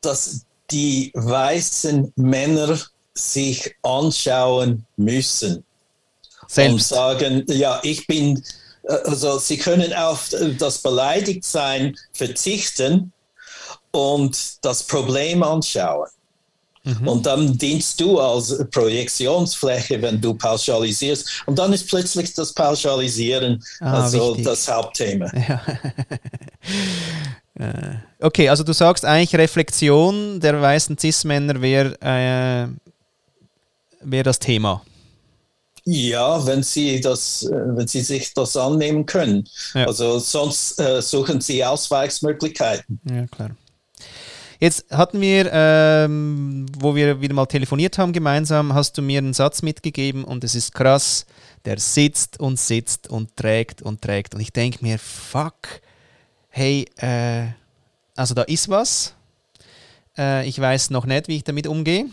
dass 0.00 0.44
die 0.70 1.12
weißen 1.14 2.12
Männer 2.16 2.76
sich 3.14 3.74
anschauen 3.82 4.84
müssen. 4.96 5.64
Selbst. 6.48 6.72
Und 6.72 6.82
sagen, 6.82 7.44
ja, 7.48 7.80
ich 7.82 8.06
bin, 8.06 8.42
äh, 8.84 8.92
also 9.04 9.38
sie 9.38 9.56
können 9.56 9.92
auf 9.94 10.30
das 10.58 10.78
Beleidigtsein 10.78 11.96
verzichten 12.12 13.12
und 13.92 14.64
das 14.64 14.82
Problem 14.82 15.42
anschauen. 15.42 16.08
Mhm. 16.84 17.08
Und 17.08 17.26
dann 17.26 17.56
dienst 17.56 17.98
du 17.98 18.20
als 18.20 18.62
Projektionsfläche, 18.70 20.02
wenn 20.02 20.20
du 20.20 20.34
pauschalisierst. 20.34 21.44
Und 21.46 21.58
dann 21.58 21.72
ist 21.72 21.88
plötzlich 21.88 22.34
das 22.34 22.52
Pauschalisieren 22.52 23.62
ah, 23.80 24.02
also 24.02 24.30
wichtig. 24.30 24.44
das 24.44 24.68
Hauptthema. 24.68 25.30
Ja. 25.48 25.60
Äh, 27.56 27.98
okay, 28.20 28.48
also 28.48 28.64
du 28.64 28.72
sagst 28.72 29.04
eigentlich, 29.04 29.38
Reflexion 29.38 30.40
der 30.40 30.60
weißen 30.60 30.98
Cis-Männer 30.98 31.62
wäre 31.62 31.96
äh, 34.04 34.10
wär 34.10 34.22
das 34.22 34.38
Thema. 34.38 34.82
Ja, 35.86 36.44
wenn 36.46 36.62
sie 36.62 37.00
das, 37.00 37.42
äh, 37.42 37.50
wenn 37.52 37.86
sie 37.86 38.00
sich 38.00 38.32
das 38.32 38.56
annehmen 38.56 39.04
können. 39.04 39.46
Ja. 39.74 39.86
Also 39.86 40.18
sonst 40.18 40.80
äh, 40.80 41.02
suchen 41.02 41.40
sie 41.40 41.64
Ausweichsmöglichkeiten. 41.64 43.00
Ja, 43.10 43.26
klar. 43.26 43.50
Jetzt 44.60 44.86
hatten 44.90 45.20
wir, 45.20 45.50
ähm, 45.52 46.64
wo 46.78 46.94
wir 46.94 47.20
wieder 47.20 47.34
mal 47.34 47.44
telefoniert 47.44 47.98
haben 47.98 48.14
gemeinsam, 48.14 48.72
hast 48.72 48.96
du 48.96 49.02
mir 49.02 49.18
einen 49.18 49.34
Satz 49.34 49.60
mitgegeben 49.60 50.24
und 50.24 50.42
es 50.42 50.54
ist 50.54 50.72
krass, 50.72 51.26
der 51.66 51.78
sitzt 51.78 52.40
und 52.40 52.58
sitzt 52.58 53.08
und 53.08 53.36
trägt 53.36 53.82
und 53.82 54.00
trägt. 54.00 54.34
Und 54.34 54.40
ich 54.40 54.52
denke 54.52 54.78
mir, 54.80 54.98
fuck, 54.98 55.82
hey, 56.48 56.86
äh, 56.96 57.48
also 58.16 58.34
da 58.34 58.42
ist 58.42 58.70
was. 58.70 59.14
Äh, 60.16 60.48
ich 60.48 60.58
weiß 60.58 60.90
noch 60.90 61.04
nicht, 61.04 61.28
wie 61.28 61.36
ich 61.36 61.44
damit 61.44 61.66
umgehe. 61.66 62.06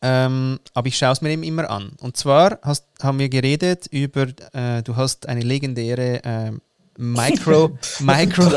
Ähm, 0.00 0.60
aber 0.74 0.88
ich 0.88 0.96
schaue 0.96 1.12
es 1.12 1.20
mir 1.20 1.30
eben 1.30 1.42
immer 1.42 1.68
an. 1.68 1.92
Und 2.00 2.16
zwar 2.16 2.58
hast, 2.62 2.86
haben 3.02 3.18
wir 3.18 3.28
geredet 3.28 3.86
über, 3.90 4.26
äh, 4.52 4.82
du 4.82 4.96
hast 4.96 5.28
eine 5.28 5.40
legendäre 5.40 6.22
äh, 6.24 6.52
Micro, 6.96 7.78
Micro. 8.00 8.50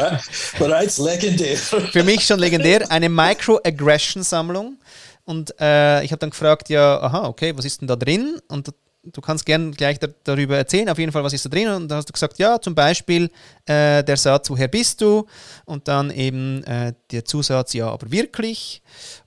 Bereits 0.58 0.98
legendär. 0.98 1.58
Für 1.58 2.04
mich 2.04 2.26
schon 2.26 2.40
legendär. 2.40 2.90
Eine 2.92 3.10
Micro-Aggression-Sammlung. 3.10 4.78
Und 5.26 5.54
äh, 5.60 6.04
ich 6.04 6.12
habe 6.12 6.20
dann 6.20 6.32
gefragt, 6.32 6.70
ja, 6.70 7.00
aha, 7.02 7.28
okay, 7.28 7.56
was 7.56 7.66
ist 7.66 7.82
denn 7.82 7.88
da 7.88 7.96
drin? 7.96 8.40
Und 8.48 8.74
du 9.04 9.22
kannst 9.22 9.46
gerne 9.46 9.72
gleich 9.72 10.00
da, 10.00 10.08
darüber 10.24 10.58
erzählen, 10.58 10.90
auf 10.90 10.98
jeden 10.98 11.12
Fall, 11.12 11.24
was 11.24 11.34
ist 11.34 11.46
da 11.46 11.50
drin. 11.50 11.68
Und 11.70 11.88
dann 11.88 11.98
hast 11.98 12.10
du 12.10 12.14
gesagt, 12.14 12.40
ja, 12.40 12.60
zum 12.60 12.76
Beispiel 12.76 13.30
äh, 13.66 14.04
der 14.04 14.18
Satz, 14.18 14.50
woher 14.50 14.68
bist 14.68 15.02
du? 15.02 15.28
Und 15.66 15.88
dann 15.88 16.12
eben 16.12 16.64
äh, 16.64 16.94
der 17.12 17.26
Zusatz, 17.26 17.74
ja, 17.74 17.90
aber 17.90 18.12
wirklich. 18.12 18.82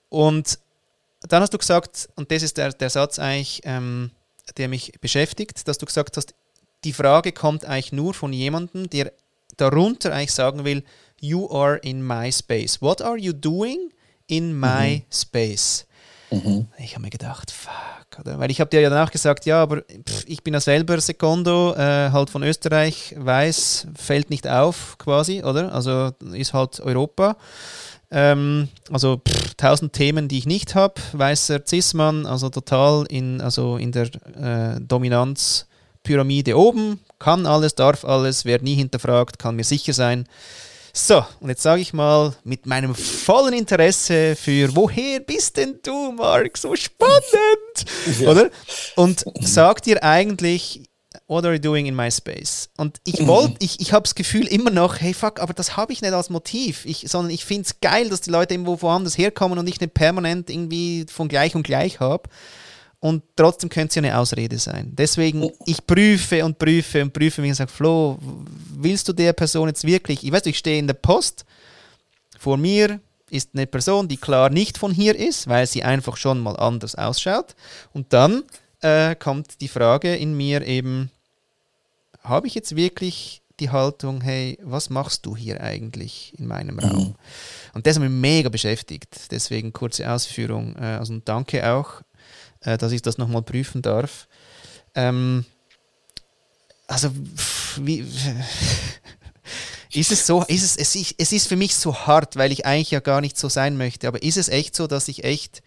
Und 0.09 0.59
dann 1.29 1.43
hast 1.43 1.55
du 1.55 1.59
gesagt, 1.59 2.09
und 2.17 2.31
das 2.31 2.43
ist 2.43 2.57
der, 2.57 2.73
der 2.73 2.91
Satz 2.91 3.19
eigentlich, 3.19 3.61
ähm, 3.65 4.11
der 4.57 4.69
mich 4.69 4.93
beschäftigt, 5.01 5.67
dass 5.67 5.79
du 5.79 5.87
gesagt 5.87 6.17
hast, 6.17 6.35
die 6.85 6.93
Frage 6.93 7.33
kommt 7.33 7.65
eigentlich 7.65 7.93
nur 7.93 8.15
von 8.15 8.33
jemandem, 8.33 8.91
der 8.91 9.13
darunter 9.57 10.13
eigentlich 10.13 10.33
sagen 10.33 10.65
will, 10.65 10.85
you 11.21 11.51
are 11.51 11.77
in 11.79 12.07
my 12.07 12.31
space. 12.31 12.83
What 12.83 13.01
are 13.01 13.17
you 13.17 13.33
doing 13.33 13.91
in 14.27 14.59
my 14.59 14.97
mhm. 14.97 15.03
space? 15.13 15.87
Mhm. 16.31 16.67
Ich 16.79 16.93
habe 16.93 17.03
mir 17.03 17.11
gedacht, 17.11 17.51
fuck, 17.51 18.21
oder? 18.21 18.39
Weil 18.39 18.51
ich 18.51 18.61
habe 18.61 18.71
dir 18.71 18.81
ja 18.81 18.91
danach 18.91 19.11
gesagt, 19.11 19.47
ja, 19.47 19.63
aber 19.63 19.83
pff, 19.83 20.25
ich 20.27 20.43
bin 20.43 20.55
ja 20.55 20.61
selber 20.61 21.01
Secondo, 21.01 21.75
äh, 21.75 22.11
halt 22.11 22.31
von 22.31 22.43
Österreich, 22.43 23.15
weiß, 23.17 23.89
fällt 23.97 24.31
nicht 24.31 24.47
auf 24.49 24.99
quasi, 24.99 25.43
oder? 25.43 25.73
Also 25.73 26.13
ist 26.33 26.53
halt 26.53 26.81
Europa. 26.81 27.37
Ähm, 28.17 28.69
also 28.93 29.17
pff, 29.17 29.55
tausend 29.57 29.93
Themen, 29.93 30.29
die 30.29 30.39
ich 30.39 30.47
nicht 30.47 30.77
habe. 30.77 30.95
Weißer 31.13 31.63
Cis-Mann, 31.67 32.27
also 32.27 32.49
total 32.49 33.05
in, 33.09 33.41
also 33.41 33.77
in 33.77 33.91
der 33.91 34.09
äh, 34.37 34.81
Dominanz 34.81 35.67
Pyramide 36.05 36.57
oben, 36.57 37.01
kann 37.19 37.45
alles, 37.47 37.75
darf 37.75 38.05
alles, 38.05 38.45
wird 38.45 38.63
nie 38.63 38.77
hinterfragt, 38.77 39.39
kann 39.39 39.57
mir 39.57 39.65
sicher 39.65 39.93
sein. 39.93 40.29
So, 40.93 41.25
und 41.41 41.49
jetzt 41.49 41.63
sage 41.63 41.83
ich 41.83 41.93
mal 41.93 42.37
mit 42.45 42.67
meinem 42.67 42.95
vollen 42.95 43.53
Interesse 43.53 44.37
für 44.37 44.77
woher 44.77 45.19
bist 45.19 45.57
denn 45.57 45.81
du, 45.83 46.13
Mark? 46.13 46.57
So 46.57 46.77
spannend! 46.77 47.21
Ja. 48.21 48.31
Oder? 48.31 48.51
Und 48.95 49.25
sag 49.41 49.83
dir 49.83 50.05
eigentlich, 50.05 50.85
what 51.35 51.45
are 51.45 51.53
you 51.53 51.61
doing 51.61 51.87
in 51.87 51.97
my 51.97 52.11
space? 52.11 52.71
Und 52.77 53.01
ich 53.05 53.27
wollte, 53.27 53.57
ich, 53.59 53.81
ich 53.81 53.93
habe 53.93 54.05
das 54.05 54.15
Gefühl 54.15 54.47
immer 54.47 54.71
noch, 54.71 55.01
hey 55.01 55.13
fuck, 55.13 55.41
aber 55.41 55.53
das 55.53 55.77
habe 55.77 55.93
ich 55.93 56.01
nicht 56.01 56.15
als 56.15 56.31
Motiv, 56.31 56.87
ich, 56.87 57.05
sondern 57.09 57.31
ich 57.31 57.45
finde 57.45 57.65
es 57.65 57.81
geil, 57.81 58.09
dass 58.09 58.21
die 58.21 58.31
Leute 58.31 58.55
irgendwo 58.55 58.81
woanders 58.81 59.19
herkommen 59.19 59.59
und 59.59 59.67
ich 59.69 59.81
nicht 59.81 59.95
permanent 59.95 60.49
irgendwie 60.49 61.05
von 61.11 61.29
gleich 61.29 61.55
und 61.55 61.65
gleich 61.65 62.01
habe 62.01 62.31
und 63.01 63.23
trotzdem 63.37 63.69
könnte 63.69 63.89
es 63.89 63.95
ja 63.97 64.03
eine 64.03 64.19
Ausrede 64.19 64.59
sein. 64.59 64.93
Deswegen, 64.93 65.43
oh. 65.43 65.53
ich 65.67 65.87
prüfe 65.87 66.43
und 66.43 66.59
prüfe 66.59 67.03
und 67.03 67.13
prüfe 67.13 67.43
mich 67.43 67.51
und 67.51 67.57
sage, 67.57 67.71
Flo, 67.71 68.19
willst 68.77 69.09
du 69.09 69.13
der 69.13 69.35
Person 69.35 69.69
jetzt 69.69 69.85
wirklich, 69.85 70.25
ich 70.25 70.33
weiß, 70.33 70.47
ich 70.47 70.57
stehe 70.57 70.79
in 70.79 70.87
der 70.87 70.95
Post, 70.95 71.45
vor 72.39 72.57
mir 72.57 73.01
ist 73.29 73.51
eine 73.53 73.67
Person, 73.67 74.09
die 74.09 74.17
klar 74.17 74.49
nicht 74.49 74.79
von 74.79 74.93
hier 74.93 75.17
ist, 75.17 75.49
weil 75.49 75.67
sie 75.67 75.83
einfach 75.83 76.17
schon 76.17 76.41
mal 76.41 76.57
anders 76.57 76.95
ausschaut. 76.95 77.55
Und 77.93 78.13
dann 78.13 78.45
äh, 78.81 79.15
kommt 79.17 79.61
die 79.61 79.69
Frage 79.69 80.15
in 80.15 80.35
mir 80.35 80.67
eben, 80.67 81.11
habe 82.25 82.47
ich 82.47 82.55
jetzt 82.55 82.75
wirklich 82.75 83.43
die 83.61 83.71
Haltung, 83.71 84.21
hey, 84.21 84.59
was 84.63 84.91
machst 84.91 85.27
du 85.27 85.37
hier 85.37 85.61
eigentlich 85.61 86.33
in 86.39 86.47
meinem 86.47 86.79
Raum? 86.81 87.09
Mhm. 87.09 87.15
Und 87.75 87.87
das 87.87 87.97
hat 87.97 88.03
mich 88.03 88.11
mega 88.11 88.49
beschäftigt. 88.49 89.31
Deswegen 89.31 89.73
kurze 89.73 90.11
Ausführung. 90.11 90.75
Äh, 90.77 90.97
also 90.97 91.17
danke 91.25 91.71
auch 91.71 92.03
äh, 92.65 92.79
dass 92.79 92.93
ich 92.93 93.03
das 93.03 93.19
nochmal 93.19 93.43
prüfen 93.43 93.83
darf. 93.83 94.27
Ähm, 94.95 95.45
also, 96.87 97.11
wie, 97.77 98.01
ist 99.93 100.13
es 100.13 100.27
so, 100.27 100.43
ist 100.45 100.63
es, 100.63 100.77
es, 100.77 101.15
es 101.17 101.33
ist 101.33 101.49
für 101.49 101.57
mich 101.57 101.75
so 101.75 101.95
hart, 101.95 102.37
weil 102.37 102.53
ich 102.53 102.67
eigentlich 102.67 102.91
ja 102.91 103.01
gar 103.01 103.21
nicht 103.21 103.39
so 103.39 103.49
sein 103.49 103.77
möchte, 103.77 104.09
aber 104.09 104.23
ist 104.23 104.37
es 104.37 104.49
echt 104.49 104.75
so, 104.75 104.87
dass 104.87 105.09
ich 105.09 105.25
echt, 105.25 105.63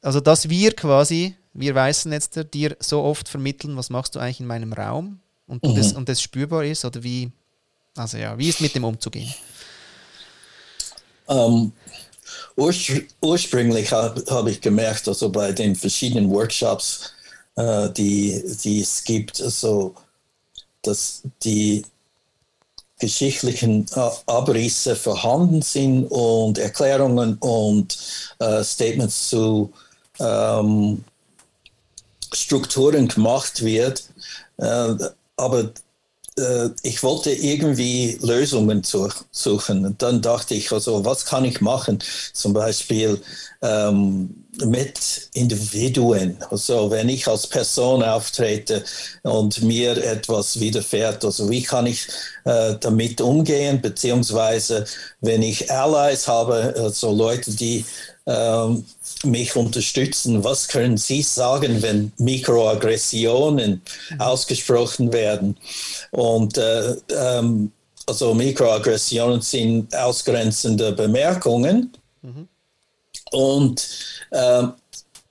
also 0.00 0.20
dass 0.20 0.48
wir 0.48 0.74
quasi, 0.74 1.36
wir 1.54 1.74
Weißen 1.74 2.12
jetzt 2.12 2.38
dir 2.52 2.76
so 2.80 3.02
oft 3.02 3.28
vermitteln, 3.28 3.76
was 3.76 3.88
machst 3.88 4.14
du 4.14 4.18
eigentlich 4.18 4.40
in 4.40 4.46
meinem 4.46 4.72
Raum 4.72 5.20
und, 5.46 5.62
mhm. 5.64 5.76
das, 5.76 5.92
und 5.92 6.08
das 6.08 6.20
spürbar 6.20 6.64
ist 6.64 6.84
oder 6.84 7.02
wie, 7.02 7.30
also 7.96 8.16
ja, 8.18 8.36
wie 8.36 8.48
ist 8.48 8.60
mit 8.60 8.74
dem 8.74 8.84
umzugehen? 8.84 9.32
Um, 11.26 11.72
ähm, 12.56 12.72
ursprünglich 13.20 13.92
habe 13.92 14.22
hab 14.28 14.46
ich 14.46 14.60
gemerkt, 14.60 15.08
also 15.08 15.30
bei 15.30 15.52
den 15.52 15.74
verschiedenen 15.74 16.30
Workshops, 16.30 17.12
äh, 17.56 17.88
die, 17.90 18.42
die 18.62 18.80
es 18.80 19.02
gibt, 19.04 19.40
also, 19.40 19.94
dass 20.82 21.22
die 21.42 21.84
geschichtlichen 22.98 23.86
äh, 23.94 24.10
Abrisse 24.26 24.96
vorhanden 24.96 25.62
sind 25.62 26.06
und 26.08 26.58
Erklärungen 26.58 27.36
und 27.38 27.96
äh, 28.38 28.62
Statements 28.62 29.30
zu 29.30 29.72
ähm, 30.20 31.04
Strukturen 32.34 33.08
gemacht 33.08 33.64
wird. 33.64 34.04
Äh, 34.58 34.94
aber 35.36 35.70
äh, 36.36 36.70
ich 36.82 37.02
wollte 37.02 37.30
irgendwie 37.30 38.18
Lösungen 38.20 38.82
suchen. 38.84 39.86
Und 39.86 40.02
dann 40.02 40.20
dachte 40.20 40.54
ich, 40.54 40.72
also 40.72 41.04
was 41.04 41.24
kann 41.24 41.44
ich 41.44 41.60
machen? 41.60 41.98
Zum 42.32 42.52
Beispiel 42.52 43.20
ähm, 43.62 44.44
mit 44.64 45.30
Individuen. 45.34 46.36
Also 46.50 46.90
wenn 46.90 47.08
ich 47.08 47.26
als 47.28 47.46
Person 47.46 48.02
auftrete 48.02 48.84
und 49.22 49.62
mir 49.62 49.96
etwas 49.96 50.58
widerfährt, 50.60 51.24
also 51.24 51.48
wie 51.50 51.62
kann 51.62 51.86
ich 51.86 52.06
äh, 52.44 52.74
damit 52.80 53.20
umgehen? 53.20 53.80
Beziehungsweise 53.80 54.84
wenn 55.20 55.42
ich 55.42 55.70
Allies 55.70 56.26
habe, 56.28 56.74
also 56.76 57.12
Leute, 57.12 57.52
die 57.52 57.84
ähm, 58.26 58.84
mich 59.24 59.54
unterstützen. 59.56 60.42
Was 60.44 60.68
können 60.68 60.96
Sie 60.96 61.22
sagen, 61.22 61.82
wenn 61.82 62.12
Mikroaggressionen 62.18 63.82
mhm. 64.10 64.20
ausgesprochen 64.20 65.12
werden? 65.12 65.56
Und 66.10 66.58
äh, 66.58 66.96
ähm, 67.10 67.72
also 68.06 68.34
Mikroaggressionen 68.34 69.40
sind 69.40 69.94
ausgrenzende 69.94 70.92
Bemerkungen. 70.92 71.96
Mhm. 72.22 72.48
Und 73.32 73.88
äh, 74.30 74.64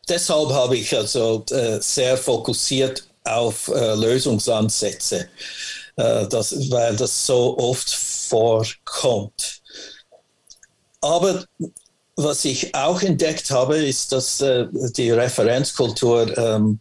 deshalb 0.09 0.49
habe 0.49 0.77
ich 0.77 0.95
also 0.95 1.45
äh, 1.51 1.79
sehr 1.79 2.17
fokussiert 2.17 3.07
auf 3.25 3.67
äh, 3.69 3.95
Lösungsansätze, 3.95 5.27
äh, 5.95 6.27
das, 6.27 6.69
weil 6.71 6.95
das 6.95 7.25
so 7.25 7.57
oft 7.57 7.89
vorkommt. 7.89 9.61
Aber 11.01 11.45
was 12.15 12.45
ich 12.45 12.73
auch 12.75 13.01
entdeckt 13.01 13.49
habe, 13.51 13.77
ist, 13.77 14.11
dass 14.11 14.41
äh, 14.41 14.67
die 14.95 15.11
Referenzkultur, 15.11 16.37
ähm, 16.37 16.79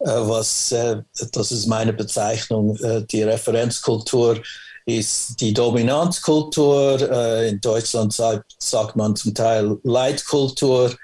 äh, 0.00 0.06
was, 0.06 0.72
äh, 0.72 1.02
das 1.32 1.52
ist 1.52 1.66
meine 1.66 1.92
Bezeichnung, 1.92 2.76
äh, 2.78 3.02
die 3.04 3.22
Referenzkultur 3.22 4.40
ist 4.86 5.40
die 5.40 5.54
Dominanzkultur. 5.54 7.00
Äh, 7.10 7.48
in 7.50 7.60
Deutschland 7.60 8.12
sagt, 8.12 8.54
sagt, 8.58 8.96
man 8.96 9.16
zum 9.16 9.34
Teil 9.34 9.78
Leitkultur. 9.82 10.94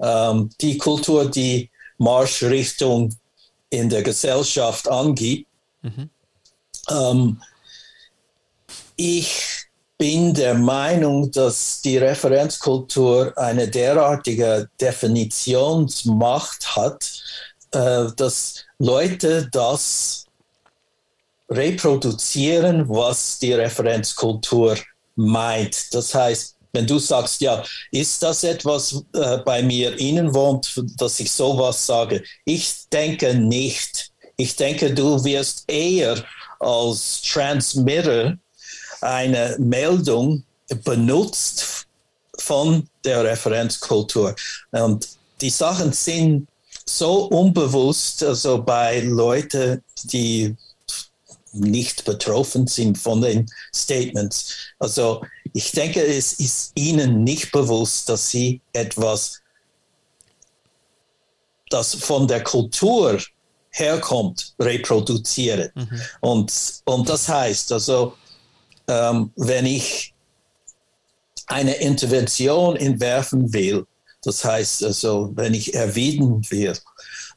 Ähm, 0.00 0.50
die 0.60 0.78
Kultur, 0.78 1.30
die 1.30 1.70
Marschrichtung 1.98 3.14
in 3.70 3.88
der 3.88 4.02
Gesellschaft 4.02 4.88
angibt. 4.88 5.46
Mhm. 5.82 6.10
Ähm, 6.90 7.42
ich 8.96 9.59
bin 10.00 10.32
der 10.32 10.54
Meinung, 10.54 11.30
dass 11.30 11.82
die 11.82 11.98
Referenzkultur 11.98 13.36
eine 13.36 13.68
derartige 13.68 14.66
Definitionsmacht 14.80 16.74
hat, 16.74 17.22
äh, 17.72 18.06
dass 18.16 18.64
Leute 18.78 19.46
das 19.52 20.24
reproduzieren, 21.50 22.88
was 22.88 23.38
die 23.40 23.52
Referenzkultur 23.52 24.78
meint. 25.16 25.92
Das 25.92 26.14
heißt, 26.14 26.56
wenn 26.72 26.86
du 26.86 26.98
sagst, 26.98 27.42
ja, 27.42 27.62
ist 27.92 28.22
das 28.22 28.42
etwas 28.42 29.04
äh, 29.12 29.36
bei 29.44 29.62
mir 29.62 30.00
innen 30.00 30.32
wohnt, 30.34 30.82
dass 30.96 31.20
ich 31.20 31.30
sowas 31.30 31.84
sage? 31.84 32.24
Ich 32.46 32.88
denke 32.90 33.34
nicht. 33.34 34.12
Ich 34.38 34.56
denke, 34.56 34.94
du 34.94 35.22
wirst 35.22 35.70
eher 35.70 36.24
als 36.58 37.20
Transmitter 37.20 38.38
eine 39.00 39.56
Meldung 39.58 40.44
benutzt 40.84 41.86
von 42.38 42.88
der 43.04 43.24
Referenzkultur. 43.24 44.34
Und 44.70 45.08
die 45.40 45.50
Sachen 45.50 45.92
sind 45.92 46.48
so 46.86 47.24
unbewusst, 47.28 48.22
also 48.22 48.62
bei 48.62 49.00
Leuten, 49.00 49.82
die 50.04 50.56
nicht 51.52 52.04
betroffen 52.04 52.66
sind 52.66 52.96
von 52.96 53.20
den 53.20 53.50
Statements. 53.74 54.54
Also 54.78 55.22
ich 55.52 55.72
denke, 55.72 56.02
es 56.02 56.34
ist 56.34 56.72
ihnen 56.74 57.24
nicht 57.24 57.50
bewusst, 57.52 58.08
dass 58.08 58.30
sie 58.30 58.60
etwas, 58.72 59.40
das 61.68 61.94
von 61.94 62.28
der 62.28 62.42
Kultur 62.44 63.20
herkommt, 63.70 64.54
reproduzieren. 64.58 65.70
Mhm. 65.74 66.00
Und, 66.20 66.52
und 66.84 67.08
das 67.08 67.28
heißt, 67.28 67.72
also 67.72 68.14
ähm, 68.90 69.32
wenn 69.36 69.66
ich 69.66 70.12
eine 71.46 71.74
Intervention 71.74 72.76
entwerfen 72.76 73.52
will, 73.52 73.86
das 74.22 74.44
heißt 74.44 74.84
also, 74.84 75.30
wenn 75.34 75.54
ich 75.54 75.74
erwidern 75.74 76.42
will, 76.50 76.76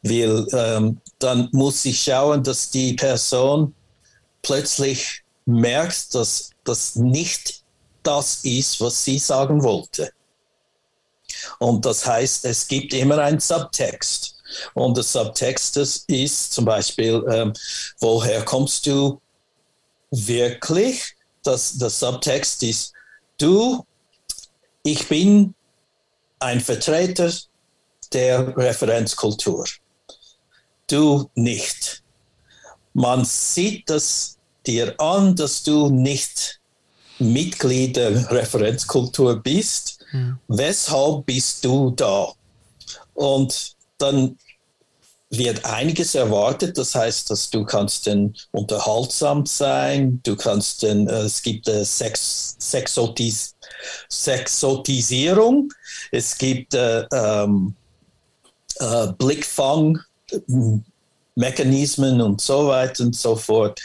will 0.01 0.47
ähm, 0.51 0.99
dann 1.19 1.49
muss 1.51 1.85
ich 1.85 2.01
schauen, 2.01 2.43
dass 2.43 2.69
die 2.69 2.93
Person 2.93 3.73
plötzlich 4.41 5.23
merkt, 5.45 6.13
dass 6.15 6.49
das 6.63 6.95
nicht 6.95 7.63
das 8.03 8.43
ist, 8.43 8.81
was 8.81 9.03
sie 9.05 9.19
sagen 9.19 9.63
wollte. 9.63 10.11
Und 11.59 11.85
das 11.85 12.05
heißt, 12.05 12.45
es 12.45 12.67
gibt 12.67 12.93
immer 12.93 13.17
einen 13.19 13.39
Subtext. 13.39 14.35
Und 14.73 14.97
der 14.97 15.03
Subtext 15.03 15.77
ist 16.07 16.53
zum 16.53 16.65
Beispiel, 16.65 17.23
ähm, 17.29 17.53
woher 17.99 18.43
kommst 18.43 18.85
du 18.85 19.19
wirklich? 20.11 21.12
Das, 21.43 21.77
der 21.77 21.89
Subtext 21.89 22.63
ist, 22.63 22.93
du, 23.37 23.85
ich 24.83 25.07
bin 25.07 25.53
ein 26.39 26.59
Vertreter 26.61 27.31
der 28.11 28.55
Referenzkultur. 28.57 29.65
Du 30.87 31.29
nicht 31.35 32.03
man 32.93 33.25
sieht 33.25 33.89
das 33.89 34.37
dir 34.65 34.99
an, 34.99 35.35
dass 35.35 35.63
du 35.63 35.89
nicht 35.89 36.59
Mitglied 37.19 37.95
der 37.95 38.31
Referenzkultur 38.31 39.37
bist. 39.37 40.05
Mhm. 40.11 40.39
Weshalb 40.47 41.25
bist 41.25 41.65
du 41.65 41.91
da? 41.91 42.31
Und 43.13 43.75
dann 43.97 44.37
wird 45.37 45.65
einiges 45.65 46.15
erwartet. 46.15 46.77
Das 46.77 46.95
heißt, 46.95 47.29
dass 47.29 47.49
du 47.49 47.65
kannst 47.65 48.07
dann 48.07 48.35
unterhaltsam 48.51 49.45
sein, 49.45 50.19
du 50.23 50.35
kannst 50.35 50.83
dann, 50.83 51.07
äh, 51.07 51.21
es 51.21 51.41
gibt 51.41 51.67
äh, 51.67 51.83
Sex, 51.83 52.55
Sexotis, 52.59 53.55
Sexotisierung, 54.09 55.71
es 56.11 56.37
gibt 56.37 56.73
äh, 56.73 57.05
ähm, 57.11 57.75
äh, 58.79 59.07
Blickfang, 59.17 59.99
Mechanismen 61.35 62.21
und 62.21 62.41
so 62.41 62.67
weiter 62.67 63.03
und 63.03 63.15
so 63.15 63.35
fort. 63.35 63.79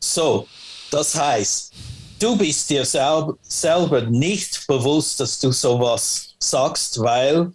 So, 0.00 0.46
das 0.90 1.14
heißt, 1.14 1.72
du 2.18 2.36
bist 2.36 2.68
dir 2.68 2.84
selber, 2.84 3.36
selber 3.42 4.02
nicht 4.02 4.66
bewusst, 4.66 5.18
dass 5.20 5.38
du 5.38 5.50
sowas 5.50 6.34
sagst, 6.38 7.00
weil 7.00 7.52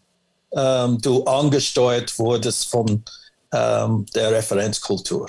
ähm, 0.52 1.00
du 1.00 1.24
angesteuert 1.26 2.18
wurdest 2.18 2.70
von 2.70 3.04
ähm, 3.52 4.06
der 4.14 4.32
Referenzkultur. 4.32 5.28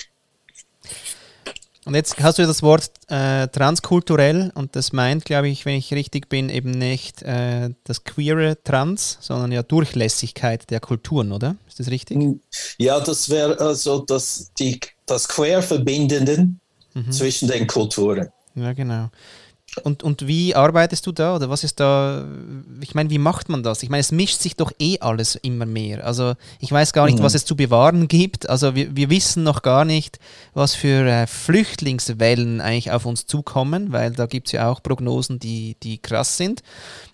Und 1.87 1.95
jetzt 1.95 2.21
hast 2.21 2.39
du 2.39 2.47
das 2.47 2.63
Wort 2.63 2.91
äh, 3.09 3.49
transkulturell 3.49 4.53
und 4.55 4.77
das 4.77 4.93
meint, 4.93 5.25
glaube 5.25 5.49
ich, 5.49 5.65
wenn 5.65 5.75
ich 5.75 5.93
richtig 5.95 6.29
bin, 6.29 6.51
eben 6.51 6.71
nicht 6.71 7.23
äh, 7.23 7.71
das 7.85 8.05
queere 8.05 8.63
Trans, 8.63 9.19
sondern 9.21 9.51
ja 9.51 9.63
Durchlässigkeit 9.63 10.71
der 10.71 10.81
Kulturen, 10.81 11.33
oder? 11.33 11.57
Ist 11.67 11.81
das 11.81 11.91
richtig? 11.91 12.19
Hm, 12.19 12.41
ja, 12.77 13.01
das 13.01 13.31
wäre 13.31 13.59
also 13.59 14.01
das, 14.01 14.53
die, 14.59 14.79
das 15.07 15.27
Quer-Verbindenden 15.29 16.61
mhm. 16.93 17.13
zwischen 17.13 17.49
den 17.49 17.67
Kulturen. 17.67 18.29
Ja, 18.55 18.73
genau. 18.75 19.09
Und, 19.85 20.03
und 20.03 20.27
wie 20.27 20.55
arbeitest 20.55 21.07
du 21.07 21.13
da 21.13 21.37
oder 21.37 21.49
was 21.49 21.63
ist 21.63 21.79
da, 21.79 22.27
ich 22.81 22.95
meine, 22.95 23.09
wie 23.11 23.19
macht 23.19 23.49
man 23.49 23.63
das? 23.63 23.85
Ich 23.85 23.89
meine, 23.89 24.01
es 24.01 24.11
mischt 24.11 24.41
sich 24.41 24.57
doch 24.57 24.73
eh 24.81 24.99
alles 24.99 25.37
immer 25.37 25.65
mehr. 25.65 26.05
Also 26.05 26.35
ich 26.59 26.73
weiß 26.73 26.93
gar 26.93 27.07
nicht, 27.07 27.19
mhm. 27.19 27.23
was 27.23 27.35
es 27.35 27.45
zu 27.45 27.55
bewahren 27.55 28.09
gibt. 28.09 28.49
Also 28.49 28.75
wir, 28.75 28.97
wir 28.97 29.11
wissen 29.11 29.45
noch 29.45 29.63
gar 29.63 29.85
nicht, 29.85 30.19
was 30.55 30.75
für 30.75 31.07
äh, 31.07 31.27
Flüchtlingswellen 31.29 32.61
eigentlich 32.61 32.91
auf 32.91 33.07
uns 33.07 33.27
zukommen, 33.27 33.93
weil 33.93 34.11
da 34.11 34.27
gibt 34.27 34.49
es 34.49 34.53
ja 34.53 34.69
auch 34.69 34.83
Prognosen, 34.83 35.39
die, 35.39 35.77
die 35.83 35.99
krass 35.99 36.37
sind. 36.37 36.63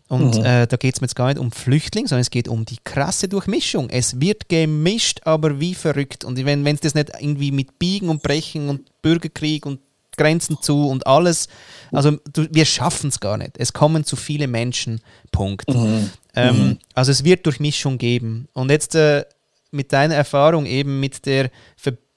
Und 0.09 0.39
mhm. 0.39 0.45
äh, 0.45 0.67
da 0.67 0.77
geht 0.77 0.95
es 0.95 1.01
mir 1.01 1.07
jetzt 1.07 1.17
gar 1.17 1.27
nicht 1.27 1.39
um 1.39 1.53
Flüchtlinge, 1.53 2.09
sondern 2.09 2.23
es 2.23 2.31
geht 2.31 2.49
um 2.49 2.65
die 2.65 2.79
krasse 2.85 3.29
Durchmischung. 3.29 3.91
Es 3.91 4.21
wird 4.21 4.49
gemischt, 4.49 5.21
aber 5.25 5.61
wie 5.61 5.75
verrückt. 5.75 6.25
Und 6.25 6.43
wenn 6.43 6.67
es 6.67 6.81
das 6.81 6.95
nicht 6.95 7.11
irgendwie 7.21 7.51
mit 7.51 7.79
Biegen 7.79 8.09
und 8.09 8.23
Brechen 8.23 8.69
und 8.69 9.03
Bürgerkrieg 9.03 9.67
und 9.67 9.81
Grenzen 10.17 10.59
zu 10.61 10.89
und 10.89 11.07
alles. 11.07 11.49
Also 11.93 12.19
du, 12.33 12.47
wir 12.51 12.65
schaffen 12.65 13.09
es 13.09 13.21
gar 13.21 13.37
nicht. 13.37 13.53
Es 13.59 13.73
kommen 13.73 14.05
zu 14.05 14.17
viele 14.17 14.47
Menschen. 14.47 15.01
Punkt. 15.33 15.73
Mhm. 15.73 16.11
Ähm, 16.35 16.57
mhm. 16.59 16.79
Also 16.95 17.13
es 17.13 17.25
wird 17.25 17.47
Durchmischung 17.47 17.99
geben. 17.99 18.49
Und 18.53 18.71
jetzt 18.71 18.95
äh, 18.95 19.25
mit 19.71 19.93
deiner 19.93 20.15
Erfahrung 20.15 20.67
eben 20.67 21.01
mit 21.01 21.27
der, 21.27 21.51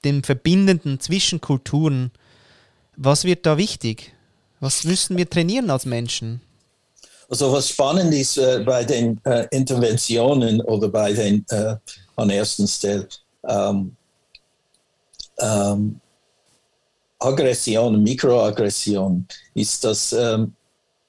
dem 0.04 0.22
Verbindenden 0.22 1.00
zwischen 1.00 1.40
Kulturen, 1.40 2.10
was 2.96 3.24
wird 3.24 3.46
da 3.46 3.56
wichtig? 3.56 4.12
Was 4.60 4.84
müssen 4.84 5.16
wir 5.16 5.28
trainieren 5.28 5.70
als 5.70 5.86
Menschen? 5.86 6.42
Also 7.30 7.52
was 7.52 7.68
spannend 7.68 8.12
ist 8.12 8.36
äh, 8.38 8.62
bei 8.66 8.84
den 8.84 9.20
äh, 9.24 9.46
Interventionen 9.52 10.60
oder 10.62 10.88
bei 10.88 11.12
den 11.12 11.46
äh, 11.48 11.76
an 12.16 12.30
ersten 12.30 12.66
Stelle, 12.66 13.08
ähm, 13.44 13.96
ähm, 15.38 16.00
Aggression, 17.20 18.02
Mikroaggression, 18.02 19.26
ist, 19.54 19.84
dass 19.84 20.12
ähm, 20.12 20.54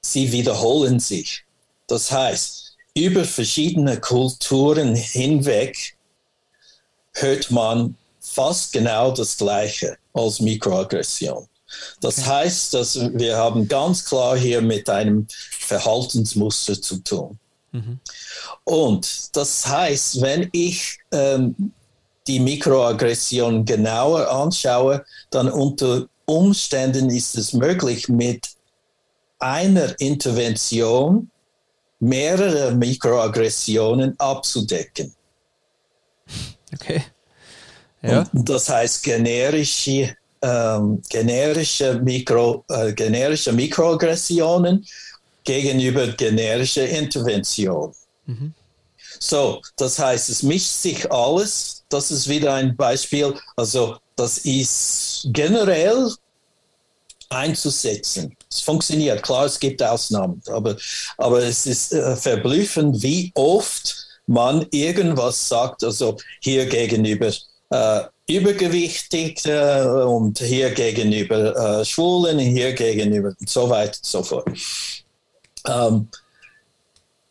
sie 0.02 0.32
wiederholen 0.32 1.00
sich. 1.00 1.43
Das 1.88 2.12
heißt, 2.12 2.76
über 2.95 3.24
verschiedene 3.24 4.00
Kulturen 4.00 4.95
hinweg 4.95 5.95
hört 7.13 7.52
man 7.52 7.95
fast 8.19 8.74
genau 8.74 9.12
das 9.12 9.38
Gleiche 9.38 9.97
als 10.13 10.39
Mikroaggression. 10.39 11.47
Das 12.02 12.26
heißt, 12.26 12.74
dass 12.74 13.00
wir 13.13 13.38
haben 13.38 13.67
ganz 13.67 14.04
klar 14.04 14.38
hier 14.38 14.62
mit 14.62 14.89
einem 14.89 15.28
Verhaltensmuster 15.30 16.82
zu 16.82 16.97
tun. 16.97 17.39
Mhm. 17.71 18.00
Und 18.65 19.36
das 19.36 19.65
heißt, 19.65 20.21
wenn 20.21 20.50
ich 20.52 21.00
ähm, 21.12 21.74
die 22.28 22.39
Mikroaggression 22.39 23.65
genauer 23.65 24.30
anschaue, 24.30 25.06
dann 25.32 25.50
unter 25.50 26.08
Umständen 26.26 27.10
ist 27.10 27.38
es 27.38 27.54
möglich, 27.54 28.08
mit 28.08 28.48
einer 29.39 30.00
Intervention 30.00 31.32
mehrere 32.00 32.74
Mikroaggressionen 32.76 34.20
abzudecken. 34.20 35.13
Okay. 36.74 37.04
Ja. 38.02 38.28
Und 38.34 38.50
das 38.50 38.70
heißt 38.70 39.04
generische, 39.04 40.15
ähm, 40.41 41.02
generische, 41.10 42.00
Mikro, 42.04 42.63
äh, 42.70 42.94
generische 42.94 43.52
Mikroaggressionen 43.52 44.86
gegenüber 45.44 46.08
generischer 46.08 46.88
Intervention. 46.88 47.94
Mhm. 48.26 48.54
So, 49.20 49.62
das 49.76 50.00
heißt, 50.00 50.30
es 50.30 50.41
mischt 50.44 50.72
sich 50.72 51.12
alles. 51.12 51.81
Das 51.91 52.12
ist 52.12 52.27
wieder 52.27 52.54
ein 52.54 52.75
Beispiel. 52.75 53.34
Also, 53.56 53.97
das 54.15 54.39
ist 54.39 55.27
generell 55.32 56.12
einzusetzen. 57.30 58.36
Es 58.49 58.62
funktioniert. 58.62 59.23
Klar, 59.23 59.45
es 59.45 59.60
gibt 59.60 59.82
Ausnahmen, 59.82 60.41
aber, 60.47 60.75
aber 61.17 61.43
es 61.43 61.65
ist 61.65 61.93
äh, 61.93 62.15
verblüffend, 62.15 63.01
wie 63.01 63.32
oft 63.36 64.08
man 64.27 64.65
irgendwas 64.71 65.47
sagt, 65.47 65.84
also 65.84 66.17
hier 66.41 66.65
gegenüber 66.65 67.32
äh, 67.69 68.01
übergewichtig 68.27 69.45
äh, 69.45 69.82
und 69.84 70.39
hier 70.39 70.71
gegenüber 70.71 71.80
äh, 71.82 71.86
Schwulen, 71.86 72.39
hier 72.39 72.73
gegenüber 72.73 73.34
und 73.39 73.49
so 73.49 73.69
weiter 73.69 73.97
und 73.97 74.06
so 74.06 74.23
fort. 74.23 74.49
Ähm, 75.67 76.08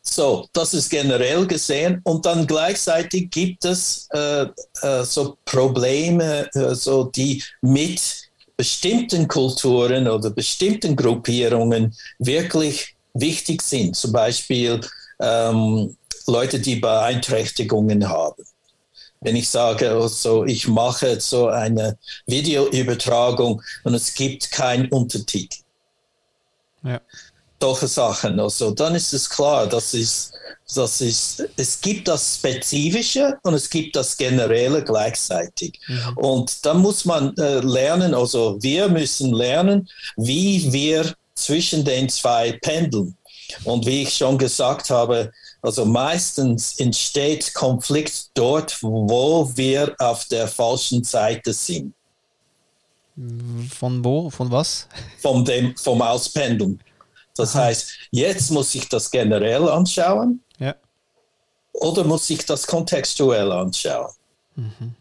so, 0.02 0.48
das 0.52 0.74
ist 0.74 0.88
generell 0.88 1.46
gesehen. 1.46 2.00
Und 2.04 2.24
dann 2.24 2.46
gleichzeitig 2.46 3.30
gibt 3.30 3.64
es 3.64 4.08
äh, 4.12 4.46
äh, 4.82 5.04
so 5.04 5.36
Probleme, 5.44 6.48
äh, 6.54 6.74
so 6.74 7.04
die 7.04 7.42
mit 7.60 8.00
bestimmten 8.56 9.28
Kulturen 9.28 10.08
oder 10.08 10.30
bestimmten 10.30 10.96
Gruppierungen 10.96 11.94
wirklich 12.18 12.94
wichtig 13.14 13.62
sind. 13.62 13.96
Zum 13.96 14.12
Beispiel 14.12 14.80
ähm, 15.20 15.96
Leute, 16.26 16.60
die 16.60 16.76
Beeinträchtigungen 16.76 18.08
haben. 18.08 18.44
Wenn 19.22 19.36
ich 19.36 19.50
sage, 19.50 19.90
also 19.90 20.46
ich 20.46 20.66
mache 20.66 21.20
so 21.20 21.48
eine 21.48 21.98
Videoübertragung 22.26 23.62
und 23.84 23.94
es 23.94 24.14
gibt 24.14 24.50
keinen 24.50 24.88
Untertitel. 24.88 25.58
Ja 26.82 27.00
solche 27.60 27.88
Sachen. 27.88 28.40
Also 28.40 28.70
dann 28.70 28.94
ist 28.94 29.12
es 29.12 29.28
klar, 29.28 29.66
das 29.66 29.94
ist, 29.94 30.32
das 30.74 31.00
ist, 31.00 31.44
es 31.56 31.80
gibt 31.80 32.08
das 32.08 32.36
Spezifische 32.36 33.38
und 33.42 33.54
es 33.54 33.68
gibt 33.68 33.96
das 33.96 34.16
Generelle 34.16 34.82
gleichzeitig. 34.82 35.78
Mhm. 35.86 36.16
Und 36.16 36.66
dann 36.66 36.78
muss 36.78 37.04
man 37.04 37.36
äh, 37.36 37.60
lernen, 37.60 38.14
also 38.14 38.56
wir 38.60 38.88
müssen 38.88 39.32
lernen, 39.32 39.88
wie 40.16 40.72
wir 40.72 41.12
zwischen 41.34 41.84
den 41.84 42.08
zwei 42.08 42.58
pendeln. 42.62 43.16
Und 43.64 43.84
wie 43.84 44.02
ich 44.02 44.14
schon 44.14 44.38
gesagt 44.38 44.90
habe, 44.90 45.32
also 45.60 45.84
meistens 45.84 46.78
entsteht 46.78 47.52
Konflikt 47.52 48.30
dort, 48.34 48.80
wo 48.82 49.50
wir 49.56 49.94
auf 49.98 50.24
der 50.26 50.46
falschen 50.46 51.02
Seite 51.02 51.52
sind. 51.52 51.92
Von 53.76 54.04
wo? 54.04 54.30
Von 54.30 54.50
was? 54.50 54.86
Vom, 55.18 55.44
dem, 55.44 55.76
vom 55.76 56.00
Auspendeln. 56.00 56.80
Das 57.40 57.56
Aha. 57.56 57.64
heißt, 57.64 57.92
jetzt 58.10 58.50
muss 58.50 58.74
ich 58.74 58.88
das 58.88 59.10
generell 59.10 59.68
anschauen 59.68 60.42
ja. 60.58 60.74
oder 61.72 62.04
muss 62.04 62.28
ich 62.30 62.44
das 62.44 62.66
kontextuell 62.66 63.50
anschauen. 63.50 64.12
Mhm. 64.56 64.94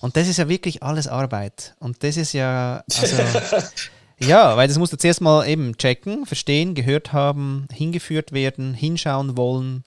Und 0.00 0.16
das 0.16 0.26
ist 0.26 0.38
ja 0.38 0.48
wirklich 0.48 0.82
alles 0.82 1.06
Arbeit. 1.06 1.76
Und 1.78 2.02
das 2.02 2.16
ist 2.16 2.32
ja, 2.32 2.82
also, 2.90 3.16
ja, 4.18 4.56
weil 4.56 4.66
das 4.66 4.78
musst 4.78 4.92
du 4.92 4.96
zuerst 4.96 5.20
mal 5.20 5.46
eben 5.46 5.76
checken, 5.76 6.26
verstehen, 6.26 6.74
gehört 6.74 7.12
haben, 7.12 7.68
hingeführt 7.72 8.32
werden, 8.32 8.74
hinschauen 8.74 9.36
wollen. 9.36 9.84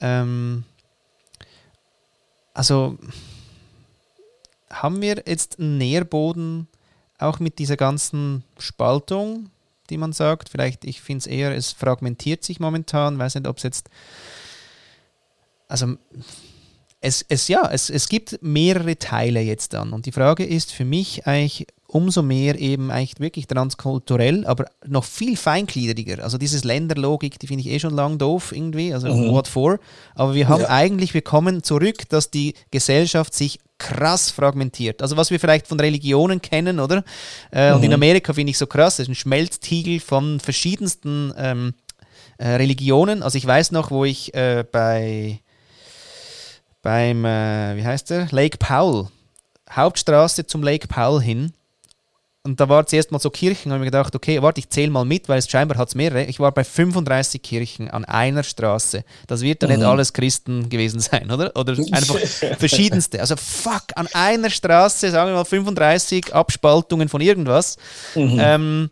Ähm, 0.00 0.64
also 2.54 2.96
haben 4.70 5.02
wir 5.02 5.24
jetzt 5.26 5.58
einen 5.58 5.76
Nährboden 5.76 6.68
auch 7.18 7.38
mit 7.38 7.58
dieser 7.58 7.76
ganzen 7.76 8.44
Spaltung 8.58 9.50
die 9.90 9.98
man 9.98 10.12
sagt. 10.12 10.48
Vielleicht, 10.48 10.84
ich 10.84 11.00
finde 11.00 11.20
es 11.20 11.26
eher, 11.26 11.54
es 11.54 11.72
fragmentiert 11.72 12.44
sich 12.44 12.60
momentan. 12.60 13.18
Weiß 13.18 13.34
nicht, 13.34 13.46
ob 13.46 13.58
es 13.58 13.62
jetzt. 13.62 13.90
Also, 15.68 15.96
es, 17.00 17.24
es 17.28 17.48
ja, 17.48 17.68
es, 17.70 17.90
es 17.90 18.08
gibt 18.08 18.38
mehrere 18.40 18.98
Teile 18.98 19.40
jetzt 19.40 19.74
dann. 19.74 19.92
Und 19.92 20.06
die 20.06 20.12
Frage 20.12 20.44
ist 20.44 20.72
für 20.72 20.86
mich 20.86 21.26
eigentlich 21.26 21.66
umso 21.94 22.22
mehr 22.22 22.58
eben 22.58 22.90
eigentlich 22.90 23.20
wirklich 23.20 23.46
transkulturell, 23.46 24.46
aber 24.46 24.66
noch 24.86 25.04
viel 25.04 25.36
feingliedriger. 25.36 26.24
Also 26.24 26.38
dieses 26.38 26.64
Länderlogik, 26.64 27.38
die 27.38 27.46
finde 27.46 27.62
ich 27.62 27.70
eh 27.70 27.78
schon 27.78 27.94
lang 27.94 28.18
doof 28.18 28.52
irgendwie, 28.52 28.92
also 28.92 29.06
mhm. 29.14 29.30
what 29.30 29.46
for. 29.46 29.78
Aber 30.14 30.34
wir 30.34 30.48
haben 30.48 30.62
ja. 30.62 30.70
eigentlich, 30.70 31.14
wir 31.14 31.22
kommen 31.22 31.62
zurück, 31.62 32.08
dass 32.08 32.30
die 32.30 32.54
Gesellschaft 32.72 33.32
sich 33.32 33.60
krass 33.84 34.30
fragmentiert. 34.30 35.02
Also 35.02 35.16
was 35.16 35.30
wir 35.30 35.38
vielleicht 35.38 35.66
von 35.66 35.78
Religionen 35.78 36.40
kennen, 36.40 36.80
oder? 36.80 37.04
Äh, 37.52 37.70
mhm. 37.70 37.76
Und 37.76 37.82
in 37.82 37.90
mhm. 37.90 37.94
Amerika 37.94 38.32
finde 38.32 38.50
ich 38.50 38.58
so 38.58 38.66
krass, 38.66 38.96
das 38.96 39.04
ist 39.04 39.08
ein 39.10 39.14
Schmelztiegel 39.14 40.00
von 40.00 40.40
verschiedensten 40.40 41.34
ähm, 41.36 41.74
äh, 42.38 42.48
Religionen. 42.48 43.22
Also 43.22 43.36
ich 43.36 43.46
weiß 43.46 43.72
noch, 43.72 43.90
wo 43.90 44.04
ich 44.04 44.34
äh, 44.34 44.64
bei 44.70 45.40
beim, 46.82 47.24
äh, 47.24 47.76
wie 47.76 47.84
heißt 47.84 48.10
der? 48.10 48.28
Lake 48.30 48.58
Powell, 48.58 49.08
Hauptstraße 49.70 50.46
zum 50.46 50.62
Lake 50.62 50.86
Powell 50.86 51.22
hin, 51.22 51.52
und 52.46 52.60
da 52.60 52.68
war 52.68 52.86
zuerst 52.86 53.10
mal 53.10 53.18
so 53.18 53.30
Kirchen, 53.30 53.72
und 53.72 53.76
ich 53.76 53.80
mir 53.80 53.86
gedacht, 53.86 54.14
okay, 54.14 54.42
warte, 54.42 54.60
ich 54.60 54.68
zähle 54.68 54.90
mal 54.90 55.06
mit, 55.06 55.30
weil 55.30 55.38
es 55.38 55.48
scheinbar 55.48 55.78
hat 55.78 55.88
es 55.88 55.94
mehrere. 55.94 56.24
Ich 56.24 56.40
war 56.40 56.52
bei 56.52 56.62
35 56.62 57.40
Kirchen 57.40 57.90
an 57.90 58.04
einer 58.04 58.42
Straße. 58.42 59.02
Das 59.26 59.40
wird 59.40 59.62
ja 59.62 59.68
mhm. 59.68 59.76
nicht 59.76 59.84
alles 59.84 60.12
Christen 60.12 60.68
gewesen 60.68 61.00
sein, 61.00 61.30
oder? 61.30 61.56
Oder 61.56 61.72
einfach 61.92 62.18
verschiedenste. 62.58 63.20
Also 63.20 63.36
fuck, 63.36 63.84
an 63.94 64.08
einer 64.12 64.50
Straße, 64.50 65.10
sagen 65.10 65.30
wir 65.30 65.36
mal 65.36 65.44
35 65.44 66.34
Abspaltungen 66.34 67.08
von 67.08 67.22
irgendwas. 67.22 67.78
Mhm. 68.14 68.38
Ähm, 68.38 68.90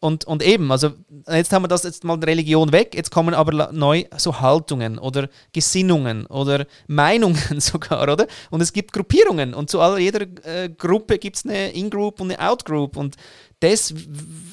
und, 0.00 0.24
und 0.26 0.44
eben, 0.44 0.70
also 0.70 0.92
jetzt 1.28 1.52
haben 1.52 1.64
wir 1.64 1.68
das 1.68 1.82
jetzt 1.82 2.04
mal 2.04 2.18
Religion 2.18 2.72
weg, 2.72 2.94
jetzt 2.94 3.10
kommen 3.10 3.34
aber 3.34 3.72
neu 3.72 4.04
so 4.16 4.40
Haltungen 4.40 4.98
oder 4.98 5.28
Gesinnungen 5.52 6.26
oder 6.26 6.66
Meinungen 6.86 7.36
sogar, 7.60 8.02
oder? 8.02 8.28
Und 8.50 8.60
es 8.60 8.72
gibt 8.72 8.92
Gruppierungen 8.92 9.54
und 9.54 9.70
zu 9.70 9.80
all, 9.80 9.98
jeder 9.98 10.22
äh, 10.44 10.68
Gruppe 10.68 11.18
gibt 11.18 11.36
es 11.36 11.44
eine 11.44 11.70
In-Group 11.72 12.20
und 12.20 12.30
eine 12.30 12.48
Out-Group 12.48 12.96
und 12.96 13.16
das, 13.60 13.92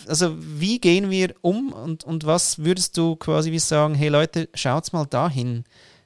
also 0.07 0.35
wie 0.39 0.79
gehen 0.79 1.11
wir 1.11 1.35
um 1.41 1.71
und, 1.73 2.03
und 2.03 2.25
was 2.25 2.57
würdest 2.59 2.97
du 2.97 3.15
quasi 3.15 3.51
wie 3.51 3.59
sagen, 3.59 3.93
hey 3.93 4.09
Leute, 4.09 4.49
schaut's 4.55 4.93
mal 4.93 5.05
dahin. 5.05 5.63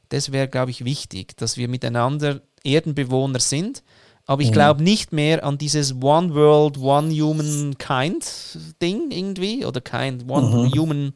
Das 0.09 0.33
wäre, 0.33 0.49
glaube 0.49 0.71
ich, 0.71 0.83
wichtig, 0.83 1.37
dass 1.37 1.55
wir 1.55 1.69
miteinander 1.69 2.41
Erdenbewohner 2.63 3.39
sind 3.39 3.83
aber 4.29 4.43
ich 4.43 4.49
mhm. 4.49 4.53
glaube 4.53 4.83
nicht 4.83 5.11
mehr 5.11 5.43
an 5.43 5.57
dieses 5.57 6.03
One 6.03 6.35
World, 6.35 6.77
One 6.77 7.11
Human 7.11 7.75
Kind 7.79 8.59
Ding 8.79 9.09
irgendwie 9.09 9.65
oder 9.65 9.81
Kind, 9.81 10.29
One 10.29 10.67
mhm. 10.67 10.79
Human 10.79 11.13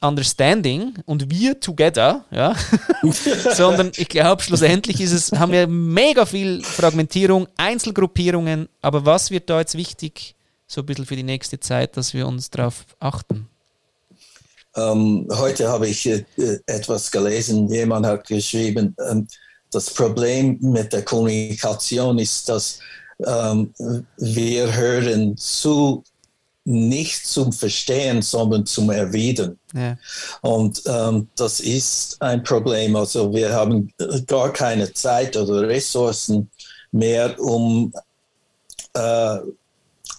Understanding 0.00 0.94
und 1.04 1.32
wir 1.32 1.58
together, 1.58 2.24
ja, 2.30 2.54
sondern 3.54 3.90
ich 3.96 4.08
glaube, 4.08 4.40
schlussendlich 4.40 5.00
ist 5.00 5.10
es, 5.10 5.32
haben 5.32 5.50
wir 5.50 5.66
mega 5.66 6.24
viel 6.24 6.62
Fragmentierung, 6.62 7.48
Einzelgruppierungen, 7.56 8.68
aber 8.80 9.04
was 9.04 9.32
wird 9.32 9.50
da 9.50 9.58
jetzt 9.58 9.76
wichtig, 9.76 10.36
so 10.68 10.82
ein 10.82 10.86
bisschen 10.86 11.06
für 11.06 11.16
die 11.16 11.24
nächste 11.24 11.58
Zeit, 11.58 11.96
dass 11.96 12.14
wir 12.14 12.28
uns 12.28 12.50
darauf 12.50 12.86
achten? 13.00 13.48
Ähm, 14.76 15.26
heute 15.28 15.68
habe 15.68 15.88
ich 15.88 16.06
äh, 16.06 16.24
etwas 16.66 17.10
gelesen, 17.10 17.68
jemand 17.68 18.06
hat 18.06 18.28
geschrieben, 18.28 18.94
ähm, 19.10 19.26
das 19.72 19.90
Problem 19.90 20.58
mit 20.60 20.92
der 20.92 21.02
Kommunikation 21.02 22.18
ist, 22.18 22.48
dass 22.48 22.78
ähm, 23.26 23.74
wir 24.18 24.74
hören 24.74 25.36
zu 25.36 26.04
nicht 26.64 27.26
zum 27.26 27.52
Verstehen, 27.52 28.22
sondern 28.22 28.64
zum 28.66 28.90
Erwidern. 28.90 29.58
Ja. 29.74 29.98
Und 30.42 30.82
ähm, 30.86 31.28
das 31.34 31.58
ist 31.58 32.20
ein 32.22 32.42
Problem. 32.44 32.94
Also 32.94 33.32
wir 33.34 33.52
haben 33.52 33.92
gar 34.26 34.52
keine 34.52 34.92
Zeit 34.92 35.36
oder 35.36 35.68
Ressourcen 35.68 36.48
mehr, 36.92 37.38
um 37.40 37.92
äh, 38.94 39.38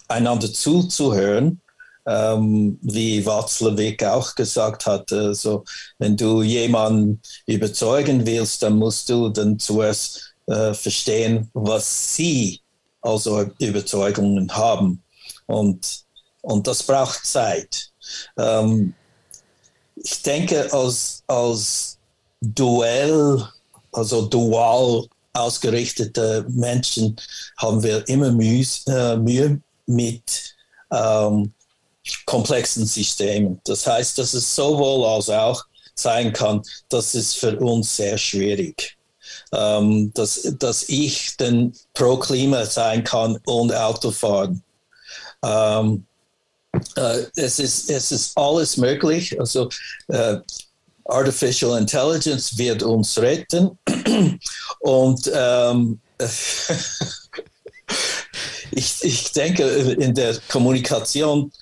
einander 0.08 0.52
zuzuhören 0.52 1.60
ähm, 2.06 2.78
wie 2.82 3.24
Watzlawick 3.24 4.04
auch 4.04 4.34
gesagt 4.34 4.86
hat, 4.86 5.12
also 5.12 5.64
wenn 5.98 6.16
du 6.16 6.42
jemanden 6.42 7.20
überzeugen 7.46 8.26
willst, 8.26 8.62
dann 8.62 8.76
musst 8.76 9.08
du 9.08 9.28
dann 9.28 9.58
zuerst 9.58 10.34
äh, 10.46 10.74
verstehen, 10.74 11.50
was 11.54 12.14
sie 12.14 12.60
also 13.00 13.42
Überzeugungen 13.58 14.54
haben. 14.54 15.02
Und, 15.46 16.04
und 16.42 16.66
das 16.66 16.82
braucht 16.82 17.24
Zeit. 17.26 17.90
Ähm, 18.38 18.94
ich 19.96 20.22
denke, 20.22 20.72
als, 20.72 21.22
als 21.26 21.98
Duell, 22.40 23.42
also 23.92 24.26
dual 24.26 25.06
ausgerichtete 25.32 26.44
Menschen 26.48 27.16
haben 27.56 27.82
wir 27.82 28.06
immer 28.08 28.30
Mühe, 28.30 28.66
äh, 28.86 29.16
Mühe 29.16 29.60
mit 29.86 30.54
ähm, 30.90 31.53
komplexen 32.26 32.86
Systemen. 32.86 33.60
Das 33.64 33.86
heißt, 33.86 34.18
dass 34.18 34.34
es 34.34 34.54
sowohl 34.54 35.06
als 35.06 35.30
auch 35.30 35.64
sein 35.94 36.32
kann, 36.32 36.62
das 36.88 37.14
ist 37.14 37.38
für 37.38 37.58
uns 37.58 37.96
sehr 37.96 38.18
schwierig. 38.18 38.96
Ähm, 39.52 40.12
dass, 40.14 40.42
dass 40.58 40.88
ich 40.88 41.36
dann 41.36 41.72
pro 41.94 42.16
Klima 42.16 42.66
sein 42.66 43.04
kann 43.04 43.38
und 43.46 43.72
Auto 43.72 44.10
fahren. 44.10 44.62
Ähm, 45.42 46.04
äh, 46.96 47.24
es, 47.36 47.58
ist, 47.58 47.90
es 47.90 48.12
ist 48.12 48.36
alles 48.36 48.76
möglich. 48.76 49.38
Also 49.38 49.68
äh, 50.08 50.38
Artificial 51.06 51.78
Intelligence 51.78 52.56
wird 52.58 52.82
uns 52.82 53.18
retten. 53.18 53.78
Und 54.80 55.30
ähm, 55.34 56.00
ich, 58.70 59.04
ich 59.04 59.32
denke, 59.32 59.64
in 59.64 60.14
der 60.14 60.36
Kommunikation 60.48 61.52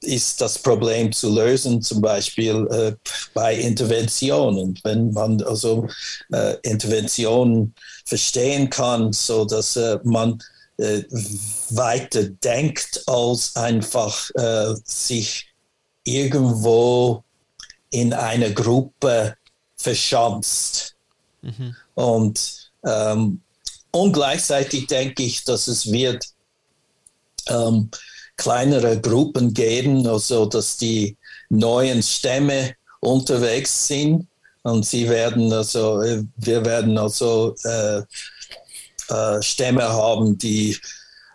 ist 0.00 0.40
das 0.40 0.58
Problem 0.58 1.12
zu 1.12 1.32
lösen, 1.32 1.80
zum 1.80 2.00
Beispiel 2.00 2.66
äh, 2.70 2.94
bei 3.32 3.54
Interventionen. 3.54 4.78
Wenn 4.82 5.12
man 5.12 5.42
also 5.42 5.88
äh, 6.32 6.56
Interventionen 6.62 7.74
verstehen 8.04 8.68
kann, 8.70 9.12
so 9.12 9.44
dass 9.44 9.76
äh, 9.76 9.98
man 10.02 10.42
äh, 10.78 11.04
weiter 11.70 12.24
denkt, 12.24 13.02
als 13.06 13.54
einfach 13.54 14.30
äh, 14.34 14.74
sich 14.84 15.46
irgendwo 16.02 17.22
in 17.90 18.12
einer 18.12 18.50
Gruppe 18.50 19.36
verschanzt. 19.76 20.96
Mhm. 21.42 21.76
Und, 21.94 22.72
ähm, 22.84 23.40
und 23.92 24.12
gleichzeitig 24.12 24.88
denke 24.88 25.22
ich, 25.22 25.44
dass 25.44 25.68
es 25.68 25.90
wird 25.90 26.26
ähm, 27.48 27.90
kleinere 28.36 29.00
Gruppen 29.00 29.54
geben, 29.54 30.06
also 30.06 30.46
dass 30.46 30.76
die 30.76 31.16
neuen 31.48 32.02
Stämme 32.02 32.74
unterwegs 33.00 33.86
sind 33.86 34.26
und 34.62 34.86
sie 34.86 35.08
werden 35.08 35.52
also, 35.52 36.02
wir 36.36 36.64
werden 36.64 36.96
also 36.98 37.54
äh, 37.64 38.02
äh, 39.08 39.42
Stämme 39.42 39.88
haben, 39.88 40.38
die 40.38 40.76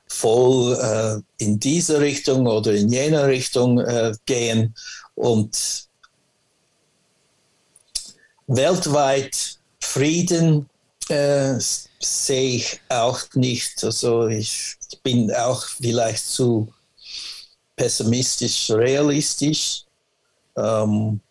voll 0.08 0.78
äh, 0.82 1.44
in 1.44 1.60
diese 1.60 2.00
Richtung 2.02 2.48
oder 2.48 2.74
in 2.74 2.90
jener 2.90 3.28
Richtung 3.28 3.80
äh, 3.80 4.12
gehen 4.26 4.74
und 5.16 5.88
weltweit 8.48 9.60
Frieden 9.80 10.68
äh, 11.10 11.56
sehe 12.00 12.56
ich 12.56 12.82
auch 12.90 13.22
nicht. 13.36 13.84
Also 13.84 14.28
ich 14.28 14.76
bin 15.04 15.32
auch 15.34 15.64
vielleicht 15.64 16.26
zu 16.26 16.74
pessimistisch, 17.80 18.70
realistisch. 18.72 19.86
Ähm, 20.58 21.22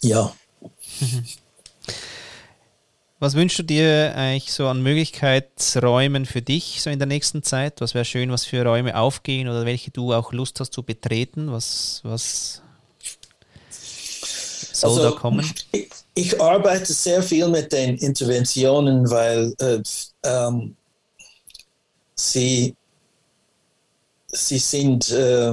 ja. 0.00 0.32
Was 3.18 3.34
wünschst 3.34 3.58
du 3.58 3.62
dir 3.64 4.14
eigentlich 4.16 4.52
so 4.52 4.66
an 4.68 4.82
Möglichkeitsräumen 4.82 6.26
für 6.26 6.42
dich 6.42 6.82
so 6.82 6.90
in 6.90 6.98
der 6.98 7.06
nächsten 7.06 7.44
Zeit? 7.44 7.80
Was 7.80 7.94
wäre 7.94 8.04
schön, 8.04 8.32
was 8.32 8.44
für 8.44 8.64
Räume 8.64 8.96
aufgehen 8.96 9.48
oder 9.48 9.64
welche 9.64 9.92
du 9.92 10.12
auch 10.12 10.32
Lust 10.32 10.58
hast 10.58 10.72
zu 10.72 10.82
betreten? 10.82 11.52
Was, 11.52 12.00
was 12.02 12.62
soll 14.72 14.90
also, 14.90 15.10
da 15.10 15.10
kommen? 15.12 15.48
Ich, 15.70 15.88
ich, 16.14 16.40
arbeite 16.40 16.92
sehr 16.92 17.22
viel 17.22 17.46
mit 17.46 17.72
den 17.72 17.96
Interventionen, 17.98 19.08
weil 19.08 19.54
äh, 19.60 19.80
ähm, 20.24 20.76
sie 22.16 22.74
Sie 24.34 24.58
sind, 24.58 25.10
äh, 25.10 25.52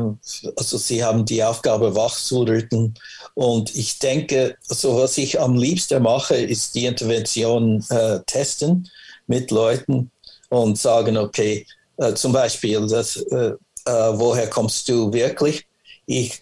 also 0.56 0.78
Sie 0.78 1.04
haben 1.04 1.26
die 1.26 1.44
Aufgabe, 1.44 1.96
wach 1.96 2.16
zu 2.16 2.44
rücken. 2.44 2.94
Und 3.34 3.76
ich 3.76 4.00
denke, 4.00 4.56
also 4.70 4.98
was 4.98 5.18
ich 5.18 5.40
am 5.40 5.56
liebsten 5.56 6.02
mache, 6.02 6.36
ist 6.36 6.76
die 6.76 6.86
Intervention 6.86 7.86
äh, 7.90 8.20
testen 8.26 8.90
mit 9.28 9.52
Leuten 9.52 10.10
und 10.50 10.78
sagen, 10.78 11.18
okay, 11.18 11.66
äh, 11.98 12.14
zum 12.14 12.32
Beispiel, 12.32 12.88
das, 12.88 13.18
äh, 13.18 13.54
äh, 13.86 14.12
woher 14.14 14.50
kommst 14.50 14.88
du 14.88 15.12
wirklich? 15.12 15.68
Ich, 16.06 16.42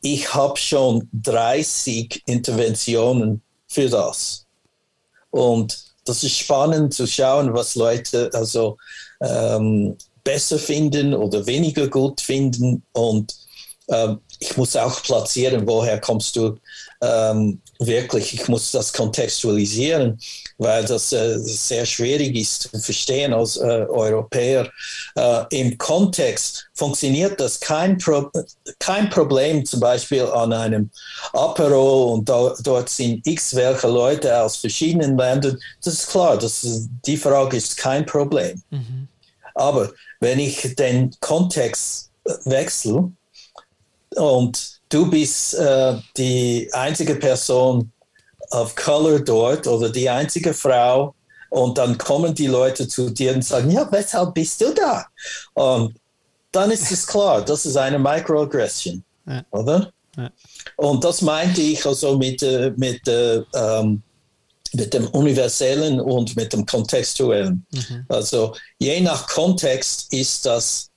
ich 0.00 0.34
habe 0.34 0.58
schon 0.58 1.08
30 1.12 2.22
Interventionen 2.26 3.40
für 3.68 3.88
das. 3.88 4.44
Und 5.30 5.84
das 6.04 6.24
ist 6.24 6.36
spannend 6.36 6.92
zu 6.92 7.06
schauen, 7.06 7.54
was 7.54 7.76
Leute, 7.76 8.28
also 8.34 8.76
ähm, 9.20 9.96
besser 10.24 10.58
finden 10.58 11.14
oder 11.14 11.46
weniger 11.46 11.88
gut 11.88 12.20
finden. 12.20 12.82
Und 12.92 13.34
ähm, 13.88 14.20
ich 14.38 14.56
muss 14.56 14.76
auch 14.76 15.02
platzieren, 15.02 15.66
woher 15.66 16.00
kommst 16.00 16.36
du 16.36 16.56
ähm, 17.00 17.60
wirklich. 17.78 18.32
Ich 18.34 18.48
muss 18.48 18.70
das 18.70 18.92
kontextualisieren, 18.92 20.18
weil 20.58 20.84
das 20.84 21.12
äh, 21.12 21.38
sehr 21.38 21.84
schwierig 21.84 22.36
ist 22.36 22.62
zu 22.62 22.78
verstehen 22.78 23.32
als 23.32 23.56
äh, 23.56 23.86
Europäer. 23.88 24.70
Äh, 25.16 25.44
Im 25.50 25.76
Kontext 25.78 26.68
funktioniert 26.74 27.40
das 27.40 27.58
kein, 27.58 27.98
Pro 27.98 28.30
kein 28.78 29.10
Problem, 29.10 29.64
zum 29.64 29.80
Beispiel 29.80 30.22
an 30.22 30.52
einem 30.52 30.90
Apero 31.32 32.14
und 32.14 32.28
da, 32.28 32.54
dort 32.62 32.88
sind 32.88 33.26
x 33.26 33.54
welche 33.54 33.88
Leute 33.88 34.40
aus 34.40 34.56
verschiedenen 34.56 35.18
Ländern. 35.18 35.58
Das 35.84 35.94
ist 35.94 36.08
klar, 36.08 36.38
das 36.38 36.62
ist, 36.62 36.88
die 37.04 37.16
Frage 37.16 37.56
ist 37.56 37.76
kein 37.76 38.06
Problem. 38.06 38.62
Mhm. 38.70 39.08
Aber 39.54 39.90
wenn 40.22 40.38
ich 40.38 40.76
den 40.76 41.10
Kontext 41.20 42.12
wechsle 42.44 43.10
und 44.14 44.80
du 44.88 45.10
bist 45.10 45.54
äh, 45.54 45.96
die 46.16 46.70
einzige 46.72 47.16
Person 47.16 47.90
of 48.52 48.74
Color 48.76 49.18
dort 49.18 49.66
oder 49.66 49.90
die 49.90 50.08
einzige 50.08 50.54
Frau 50.54 51.12
und 51.50 51.76
dann 51.76 51.98
kommen 51.98 52.34
die 52.34 52.46
Leute 52.46 52.86
zu 52.86 53.10
dir 53.10 53.34
und 53.34 53.44
sagen, 53.44 53.72
ja, 53.72 53.90
weshalb 53.90 54.32
bist 54.32 54.60
du 54.60 54.72
da? 54.72 55.04
Und 55.54 55.96
dann 56.52 56.70
ist 56.70 56.92
es 56.92 57.04
klar, 57.04 57.42
das 57.42 57.66
ist 57.66 57.76
eine 57.76 57.98
Microaggression, 57.98 59.02
ja. 59.26 59.42
oder? 59.50 59.92
Ja. 60.16 60.30
Und 60.76 61.02
das 61.02 61.20
meinte 61.22 61.60
ich 61.60 61.84
also 61.84 62.16
mit, 62.16 62.42
äh, 62.44 62.72
mit 62.76 63.08
äh, 63.08 63.42
ähm, 63.54 64.02
mit 64.74 64.94
dem 64.94 65.06
Universellen 65.08 66.00
und 66.00 66.36
mit 66.36 66.52
dem 66.52 66.66
Kontextuellen. 66.66 67.66
Mhm. 67.70 68.06
Also 68.08 68.54
je 68.78 69.00
nach 69.00 69.26
Kontext 69.26 70.12
ist 70.12 70.46
das 70.46 70.90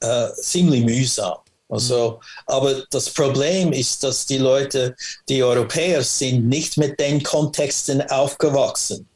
äh, 0.00 0.32
ziemlich 0.34 0.84
mühsam. 0.84 1.38
Also, 1.68 2.12
mhm. 2.12 2.44
aber 2.46 2.82
das 2.90 3.10
Problem 3.10 3.72
ist, 3.72 4.02
dass 4.02 4.26
die 4.26 4.38
Leute, 4.38 4.96
die 5.28 5.42
Europäer 5.42 6.02
sind, 6.02 6.48
nicht 6.48 6.76
mit 6.76 6.98
den 6.98 7.22
Kontexten 7.22 8.02
aufgewachsen. 8.10 9.08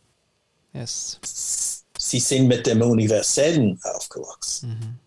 Yes. 0.72 1.18
Sie 1.98 2.20
sind 2.20 2.48
mit 2.48 2.66
dem 2.66 2.82
Universellen 2.82 3.80
aufgewachsen. 3.82 4.68
Mhm. 4.68 4.98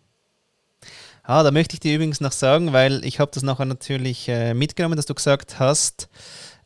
Ah, 1.23 1.43
da 1.43 1.51
möchte 1.51 1.73
ich 1.73 1.81
dir 1.81 1.95
übrigens 1.95 2.21
noch 2.21 2.31
sagen, 2.31 2.71
weil 2.71 3.03
ich 3.03 3.19
habe 3.19 3.31
das 3.33 3.43
nachher 3.43 3.65
natürlich 3.65 4.29
äh, 4.29 4.53
mitgenommen, 4.53 4.95
dass 4.95 5.07
du 5.07 5.13
gesagt 5.13 5.59
hast, 5.59 6.07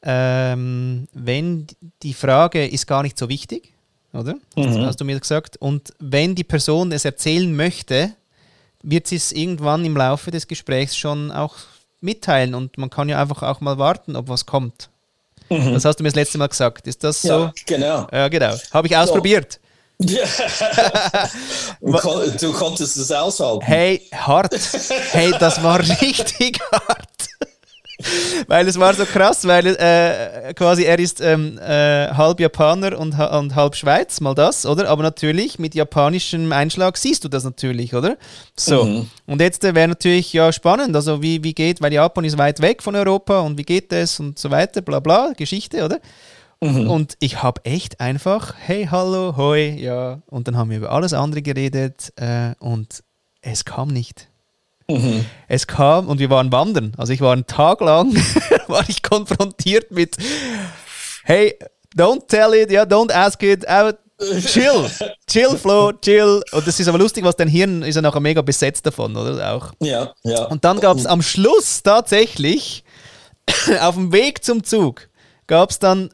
ähm, 0.04 1.08
wenn 1.14 1.68
die 2.02 2.14
Frage 2.14 2.68
ist 2.68 2.88
gar 2.88 3.04
nicht 3.04 3.18
so 3.18 3.30
wichtig, 3.30 3.74
oder? 4.14 4.36
Mhm. 4.56 4.86
hast 4.86 5.00
du 5.00 5.06
mir 5.06 5.20
gesagt. 5.20 5.58
Und 5.58 5.94
wenn 6.00 6.36
die 6.36 6.44
Person 6.44 6.92
es 6.92 7.06
erzählen 7.06 7.56
möchte, 7.56 8.14
wird 8.84 9.08
sie 9.08 9.16
es 9.16 9.32
irgendwann 9.32 9.86
im 9.86 9.96
Laufe 9.96 10.32
des 10.32 10.48
Gesprächs 10.48 10.98
schon 10.98 11.32
auch 11.32 11.56
mitteilen 12.02 12.56
und 12.56 12.78
man 12.78 12.90
kann 12.90 13.10
ja 13.10 13.22
einfach 13.22 13.44
auch 13.44 13.62
mal 13.62 13.78
warten, 13.78 14.16
ob 14.16 14.28
was 14.28 14.46
kommt. 14.46 14.90
Mhm. 15.50 15.74
Das 15.74 15.86
hast 15.86 15.98
du 15.98 16.04
mir 16.04 16.10
das 16.10 16.16
letzte 16.16 16.38
Mal 16.38 16.48
gesagt. 16.48 16.88
Ist 16.88 17.04
das 17.04 17.22
so? 17.22 17.28
Ja, 17.28 17.54
genau. 17.66 18.08
Ja, 18.12 18.28
genau. 18.28 18.56
Habe 18.72 18.88
ich 18.88 18.98
ausprobiert. 18.98 19.60
Ja. 20.00 20.24
du 21.80 22.54
konntest 22.54 22.98
es 22.98 23.12
aushalten. 23.12 23.64
Hey, 23.64 24.02
hart. 24.12 24.54
Hey, 25.12 25.32
das 25.40 25.62
war 25.62 25.80
richtig 26.02 26.60
hart. 26.72 27.08
weil 28.48 28.68
es 28.68 28.80
war 28.80 28.94
so 28.94 29.06
krass, 29.06 29.46
weil 29.46 29.68
äh, 29.68 30.54
quasi 30.54 30.84
er 30.84 31.00
ist 31.00 31.22
ähm, 31.22 31.58
äh, 31.60 32.10
halb 32.10 32.40
Japaner 32.40 32.98
und, 32.98 33.18
und, 33.20 33.56
halb 33.56 33.76
Schweiz, 33.76 34.22
mal 34.22 34.36
das, 34.36 34.66
oder? 34.66 34.90
Aber 34.90 35.04
natürlich 35.04 35.60
mit 35.60 35.76
japanischem 35.76 36.52
Einschlag 36.52 36.98
siehst 36.98 37.24
du 37.24 37.30
das 37.30 37.44
natürlich, 37.44 37.94
oder? 37.94 38.18
So. 38.58 38.86
Mhm. 38.86 39.10
Und 39.26 39.42
jetzt 39.42 39.64
äh, 39.64 39.76
wäre 39.76 39.88
natürlich 39.88 40.34
ja 40.34 40.52
spannend, 40.52 40.96
also 40.96 41.22
wie, 41.22 41.44
wie 41.44 41.54
geht, 41.54 41.82
weil 41.82 41.94
Japan 41.94 42.26
ist 42.26 42.38
weit 42.38 42.62
weg 42.62 42.84
von 42.84 42.96
Europa 42.96 43.42
und 43.42 43.58
wie 43.58 43.64
geht 43.64 43.92
das 43.92 44.20
und 44.20 44.40
so 44.40 44.52
weiter, 44.52 44.82
bla 44.82 45.00
bla, 45.00 45.34
Geschichte, 45.36 45.84
oder? 45.86 46.00
Mhm. 46.64 46.90
Und 46.90 47.18
ich 47.20 47.42
habe 47.42 47.66
echt 47.66 48.00
einfach, 48.00 48.54
hey, 48.58 48.88
hallo, 48.90 49.36
hoi, 49.36 49.70
ja. 49.80 50.22
Und 50.28 50.48
dann 50.48 50.58
haben 50.58 50.70
wir 50.70 50.78
über 50.78 50.92
alles 50.92 51.14
andere 51.14 51.42
geredet 51.42 52.14
äh, 52.18 52.54
und 52.60 53.04
es 53.42 53.66
kam 53.66 53.90
nicht. 53.90 54.31
Mhm. 54.98 55.26
Es 55.48 55.68
kam 55.68 56.08
und 56.08 56.20
wir 56.20 56.30
waren 56.30 56.52
wandern. 56.52 56.94
Also 56.98 57.14
ich 57.14 57.22
war 57.22 57.34
einen 57.34 57.48
Tag 57.48 57.82
lang, 57.82 58.14
war 58.68 58.84
ich 58.88 59.04
konfrontiert 59.04 59.92
mit, 59.92 60.18
hey, 61.24 61.58
don't 61.96 62.28
tell 62.28 62.54
it, 62.54 62.72
yeah, 62.72 62.84
don't 62.84 63.12
ask 63.12 63.42
it, 63.44 63.66
uh, 63.70 63.92
chill, 64.40 64.90
chill, 65.28 65.58
Flo, 65.58 65.92
chill. 65.94 66.42
Und 66.52 66.68
das 66.68 66.80
ist 66.80 66.88
aber 66.88 66.98
lustig, 66.98 67.24
was 67.24 67.36
dein 67.36 67.48
Hirn 67.48 67.82
ist 67.82 67.96
ja 67.96 68.02
nachher 68.02 68.20
mega 68.20 68.42
besetzt 68.42 68.86
davon, 68.86 69.16
oder? 69.16 69.54
Auch. 69.54 69.72
Ja, 69.80 70.14
ja. 70.24 70.46
Und 70.46 70.64
dann 70.64 70.80
gab 70.80 70.98
es 70.98 71.06
am 71.06 71.22
Schluss 71.22 71.84
tatsächlich, 71.84 72.84
auf 73.82 73.96
dem 73.96 74.12
Weg 74.12 74.44
zum 74.44 74.64
Zug, 74.64 75.10
gab 75.48 75.72
es 75.72 75.80
dann 75.80 76.10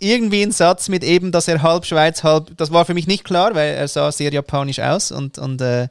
irgendwie 0.00 0.42
einen 0.42 0.52
Satz 0.52 0.88
mit 0.88 1.04
eben, 1.04 1.32
dass 1.32 1.48
er 1.48 1.62
halb 1.62 1.86
Schweiz, 1.86 2.22
halb. 2.22 2.56
Das 2.56 2.72
war 2.72 2.84
für 2.84 2.94
mich 2.94 3.06
nicht 3.06 3.24
klar, 3.24 3.54
weil 3.54 3.74
er 3.74 3.88
sah 3.88 4.10
sehr 4.10 4.32
japanisch 4.32 4.80
aus 4.80 5.12
und, 5.12 5.38
und 5.38 5.60
äh, 5.60 5.88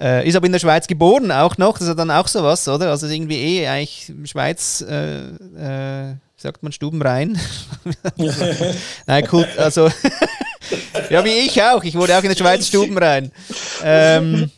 äh, 0.00 0.26
ist 0.28 0.36
aber 0.36 0.46
in 0.46 0.52
der 0.52 0.58
Schweiz 0.58 0.86
geboren 0.86 1.30
auch 1.30 1.56
noch. 1.58 1.78
Das 1.78 1.88
ist 1.88 1.98
dann 1.98 2.10
auch 2.10 2.28
sowas, 2.28 2.66
oder? 2.68 2.90
Also 2.90 3.06
irgendwie 3.06 3.38
eh 3.38 3.68
eigentlich 3.68 4.12
Schweiz, 4.24 4.84
äh, 4.88 5.28
äh, 5.28 6.14
sagt 6.36 6.62
man 6.62 6.72
Stubenrein? 6.72 7.38
Nein, 9.06 9.28
cool. 9.32 9.46
Also 9.56 9.88
ja, 11.10 11.24
wie 11.24 11.46
ich 11.46 11.62
auch. 11.62 11.84
Ich 11.84 11.94
wurde 11.94 12.16
auch 12.16 12.22
in 12.22 12.28
der 12.28 12.36
Schweiz 12.36 12.66
Stubenrein. 12.66 13.30
Ähm, 13.82 14.50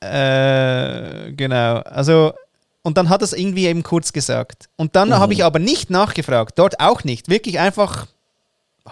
äh, 0.00 1.32
genau. 1.32 1.78
Also 1.78 2.32
und 2.82 2.96
dann 2.96 3.08
hat 3.08 3.20
es 3.22 3.32
irgendwie 3.32 3.66
eben 3.66 3.82
kurz 3.82 4.12
gesagt. 4.12 4.68
Und 4.76 4.94
dann 4.94 5.08
mhm. 5.08 5.14
habe 5.14 5.32
ich 5.32 5.42
aber 5.42 5.58
nicht 5.58 5.90
nachgefragt, 5.90 6.56
dort 6.56 6.78
auch 6.78 7.02
nicht. 7.02 7.28
Wirklich 7.28 7.58
einfach 7.58 8.06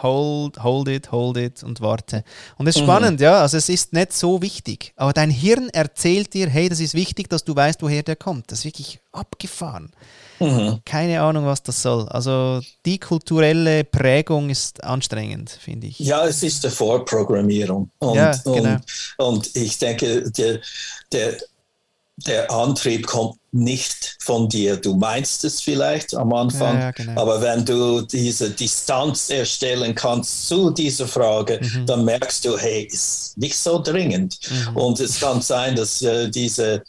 hold, 0.02 0.62
hold 0.62 0.88
it, 0.88 1.12
hold 1.12 1.36
it 1.36 1.62
und 1.62 1.80
warte. 1.80 2.24
Und 2.56 2.66
es 2.66 2.76
ist 2.76 2.82
mhm. 2.82 2.86
spannend, 2.86 3.20
ja. 3.20 3.40
Also 3.40 3.56
es 3.56 3.68
ist 3.68 3.92
nicht 3.92 4.12
so 4.12 4.42
wichtig. 4.42 4.92
Aber 4.96 5.12
dein 5.12 5.30
Hirn 5.30 5.68
erzählt 5.70 6.34
dir, 6.34 6.48
hey, 6.48 6.68
das 6.68 6.80
ist 6.80 6.94
wichtig, 6.94 7.28
dass 7.28 7.44
du 7.44 7.54
weißt, 7.54 7.82
woher 7.82 8.02
der 8.02 8.16
kommt. 8.16 8.50
Das 8.50 8.60
ist 8.60 8.64
wirklich 8.64 9.00
abgefahren. 9.12 9.92
Mhm. 10.40 10.80
Keine 10.84 11.20
Ahnung, 11.20 11.46
was 11.46 11.62
das 11.62 11.80
soll. 11.80 12.08
Also 12.08 12.60
die 12.84 12.98
kulturelle 12.98 13.84
Prägung 13.84 14.50
ist 14.50 14.82
anstrengend, 14.82 15.50
finde 15.50 15.86
ich. 15.86 15.98
Ja, 15.98 16.26
es 16.26 16.42
ist 16.42 16.64
eine 16.64 16.72
Vorprogrammierung. 16.72 17.90
Und, 17.98 18.14
ja, 18.14 18.32
genau. 18.44 18.54
und, 18.56 18.82
und 19.18 19.56
ich 19.56 19.78
denke, 19.78 20.30
der, 20.30 20.60
der 21.12 21.36
der 22.16 22.50
Antrieb 22.50 23.06
kommt 23.06 23.36
nicht 23.50 24.16
von 24.20 24.48
dir. 24.48 24.76
Du 24.76 24.94
meinst 24.94 25.44
es 25.44 25.60
vielleicht 25.60 26.14
am 26.14 26.32
Anfang, 26.32 26.76
ja, 26.76 26.82
ja, 26.84 26.90
genau. 26.92 27.20
aber 27.20 27.40
wenn 27.40 27.64
du 27.64 28.02
diese 28.02 28.50
Distanz 28.50 29.30
erstellen 29.30 29.94
kannst 29.94 30.48
zu 30.48 30.70
dieser 30.70 31.06
Frage, 31.06 31.60
mhm. 31.60 31.86
dann 31.86 32.04
merkst 32.04 32.44
du, 32.44 32.56
hey, 32.56 32.84
ist 32.84 33.36
nicht 33.36 33.56
so 33.56 33.80
dringend. 33.80 34.38
Mhm. 34.48 34.76
Und 34.76 35.00
es 35.00 35.20
kann 35.20 35.40
sein, 35.40 35.76
dass 35.76 36.02
äh, 36.02 36.28
diese 36.28 36.82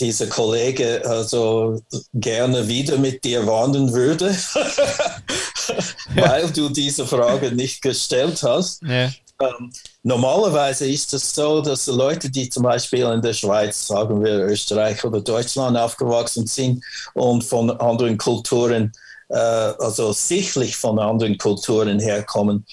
dieser 0.00 0.28
Kollege 0.28 1.02
also 1.04 1.80
gerne 2.14 2.68
wieder 2.68 2.98
mit 2.98 3.24
dir 3.24 3.44
wandern 3.46 3.92
würde, 3.92 4.26
weil 6.14 6.50
du 6.52 6.68
diese 6.68 7.04
Frage 7.06 7.52
nicht 7.52 7.82
gestellt 7.82 8.42
hast. 8.42 8.82
Ja. 8.82 9.10
Ähm, 9.40 9.72
normalerweise 10.02 10.90
ist 10.90 11.14
es 11.14 11.32
so, 11.32 11.60
dass 11.60 11.86
Leute, 11.86 12.28
die 12.28 12.48
zum 12.48 12.64
Beispiel 12.64 13.04
in 13.04 13.22
der 13.22 13.32
Schweiz, 13.32 13.86
sagen 13.86 14.22
wir 14.24 14.46
Österreich 14.46 15.04
oder 15.04 15.20
Deutschland 15.20 15.76
aufgewachsen 15.76 16.46
sind 16.46 16.84
und 17.14 17.44
von 17.44 17.70
anderen 17.70 18.18
Kulturen, 18.18 18.92
äh, 19.28 19.36
also 19.36 20.12
sichtlich 20.12 20.76
von 20.76 20.98
anderen 20.98 21.38
Kulturen 21.38 22.00
herkommen, 22.00 22.66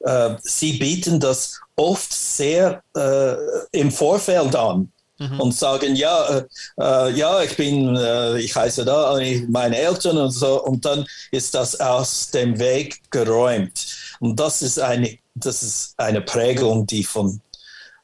äh, 0.00 0.36
sie 0.40 0.78
bieten 0.78 1.20
das 1.20 1.60
oft 1.76 2.10
sehr 2.12 2.82
äh, 2.96 3.36
im 3.72 3.90
Vorfeld 3.90 4.54
an. 4.56 4.90
Mhm. 5.18 5.40
und 5.40 5.54
sagen, 5.54 5.96
ja, 5.96 6.28
äh, 6.28 6.44
äh, 6.78 7.10
ja, 7.12 7.42
ich 7.42 7.56
bin, 7.56 7.96
äh, 7.96 8.38
ich 8.38 8.54
heiße 8.54 8.84
da, 8.84 9.18
meine 9.48 9.78
Eltern 9.78 10.18
und 10.18 10.30
so, 10.30 10.62
und 10.62 10.84
dann 10.84 11.06
ist 11.30 11.54
das 11.54 11.80
aus 11.80 12.30
dem 12.32 12.58
Weg 12.58 13.00
geräumt. 13.10 13.96
Und 14.20 14.38
das 14.38 14.60
ist 14.60 14.78
eine 14.78 15.18
das 15.36 15.62
ist 15.62 15.94
eine 15.98 16.20
Prägung, 16.20 16.86
die 16.86 17.04
von, 17.04 17.40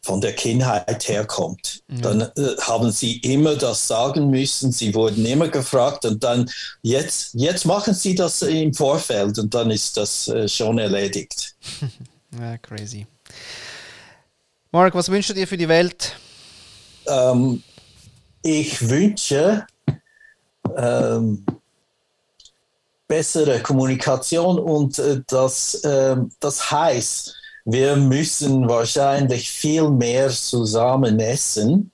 von 0.03 0.21
der 0.21 0.35
Kindheit 0.35 1.09
herkommt. 1.09 1.83
Mhm. 1.89 2.03
Dann 2.03 2.21
äh, 2.21 2.57
haben 2.61 2.91
sie 2.91 3.19
immer 3.19 3.57
das 3.57 3.89
sagen 3.89 4.31
müssen, 4.31 4.73
sie 4.73 4.95
wurden 4.95 5.25
immer 5.25 5.49
gefragt 5.49 6.05
und 6.05 6.23
dann 6.23 6.51
jetzt, 6.83 7.35
jetzt 7.35 7.65
machen 7.65 7.95
sie 7.95 8.15
das 8.15 8.43
im 8.43 8.75
Vorfeld 8.75 9.39
und 9.39 9.55
dann 9.55 9.71
ist 9.71 9.97
das 9.97 10.29
äh, 10.29 10.49
schon 10.49 10.79
erledigt. 10.79 11.57
ja, 12.39 12.59
crazy. 12.59 13.07
Mark, 14.71 14.95
was 14.95 15.09
wünschst 15.11 15.31
du 15.31 15.35
dir 15.35 15.47
für 15.47 15.57
die 15.57 15.69
Welt? 15.69 16.17
Ähm, 17.07 17.63
ich 18.43 18.89
wünsche 18.89 19.67
ähm, 20.77 21.45
bessere 23.13 23.61
Kommunikation 23.61 24.59
und 24.59 24.99
äh, 24.99 25.21
das, 25.27 25.75
äh, 25.85 26.17
das 26.41 26.71
heißt, 26.71 27.35
wir 27.67 27.95
müssen 27.95 28.67
wahrscheinlich 28.67 29.51
viel 29.51 29.91
mehr 29.91 30.31
zusammen 30.31 31.21
essen. 31.21 31.93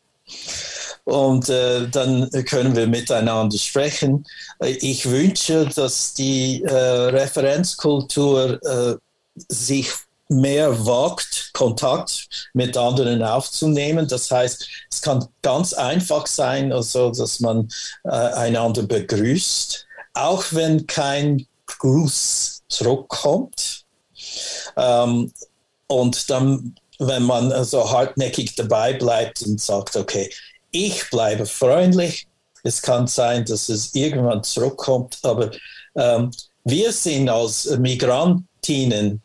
Und 1.02 1.48
äh, 1.48 1.88
dann 1.88 2.30
können 2.44 2.76
wir 2.76 2.86
miteinander 2.86 3.58
sprechen. 3.58 4.24
Ich 4.60 5.10
wünsche, 5.10 5.66
dass 5.74 6.14
die 6.14 6.62
äh, 6.62 6.72
Referenzkultur 6.72 8.60
äh, 8.62 8.94
sich 9.48 9.90
mehr 10.28 10.86
wagt, 10.86 11.50
Kontakt 11.52 12.28
mit 12.52 12.76
anderen 12.76 13.24
aufzunehmen. 13.24 14.06
Das 14.06 14.30
heißt, 14.30 14.68
es 14.92 15.02
kann 15.02 15.26
ganz 15.42 15.72
einfach 15.72 16.28
sein, 16.28 16.72
also 16.72 17.10
dass 17.10 17.40
man 17.40 17.68
äh, 18.04 18.10
einander 18.10 18.82
begrüßt 18.82 19.87
auch 20.18 20.44
wenn 20.50 20.86
kein 20.86 21.46
Gruß 21.66 22.62
zurückkommt. 22.68 23.84
Ähm, 24.76 25.32
und 25.86 26.30
dann, 26.30 26.74
wenn 26.98 27.22
man 27.22 27.64
so 27.64 27.90
hartnäckig 27.90 28.54
dabei 28.56 28.94
bleibt 28.94 29.42
und 29.42 29.60
sagt, 29.60 29.96
okay, 29.96 30.30
ich 30.70 31.08
bleibe 31.10 31.46
freundlich, 31.46 32.26
es 32.62 32.82
kann 32.82 33.06
sein, 33.06 33.44
dass 33.44 33.68
es 33.68 33.94
irgendwann 33.94 34.42
zurückkommt, 34.42 35.18
aber 35.22 35.50
ähm, 35.94 36.30
wir 36.64 36.92
sind 36.92 37.28
als 37.28 37.64
Migrantinnen 37.78 39.22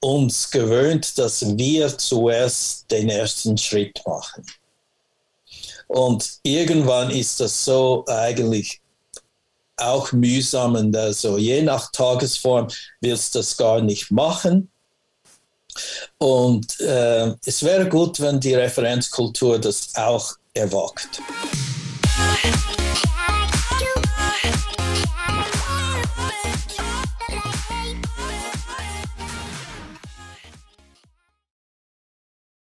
uns 0.00 0.50
gewöhnt, 0.50 1.16
dass 1.16 1.56
wir 1.56 1.96
zuerst 1.96 2.90
den 2.90 3.08
ersten 3.08 3.56
Schritt 3.56 4.02
machen. 4.04 4.44
Und 5.86 6.38
irgendwann 6.42 7.10
ist 7.10 7.38
das 7.38 7.64
so 7.64 8.04
eigentlich 8.08 8.81
auch 9.86 10.12
mühsam 10.12 10.74
und 10.74 10.96
also 10.96 11.38
je 11.38 11.62
nach 11.62 11.90
Tagesform 11.92 12.68
willst 13.00 13.34
du 13.34 13.38
das 13.40 13.56
gar 13.56 13.80
nicht 13.80 14.10
machen. 14.10 14.70
Und 16.18 16.80
äh, 16.80 17.34
es 17.46 17.62
wäre 17.62 17.88
gut, 17.88 18.20
wenn 18.20 18.38
die 18.38 18.54
Referenzkultur 18.54 19.58
das 19.58 19.94
auch 19.94 20.34
erwagt. 20.54 21.20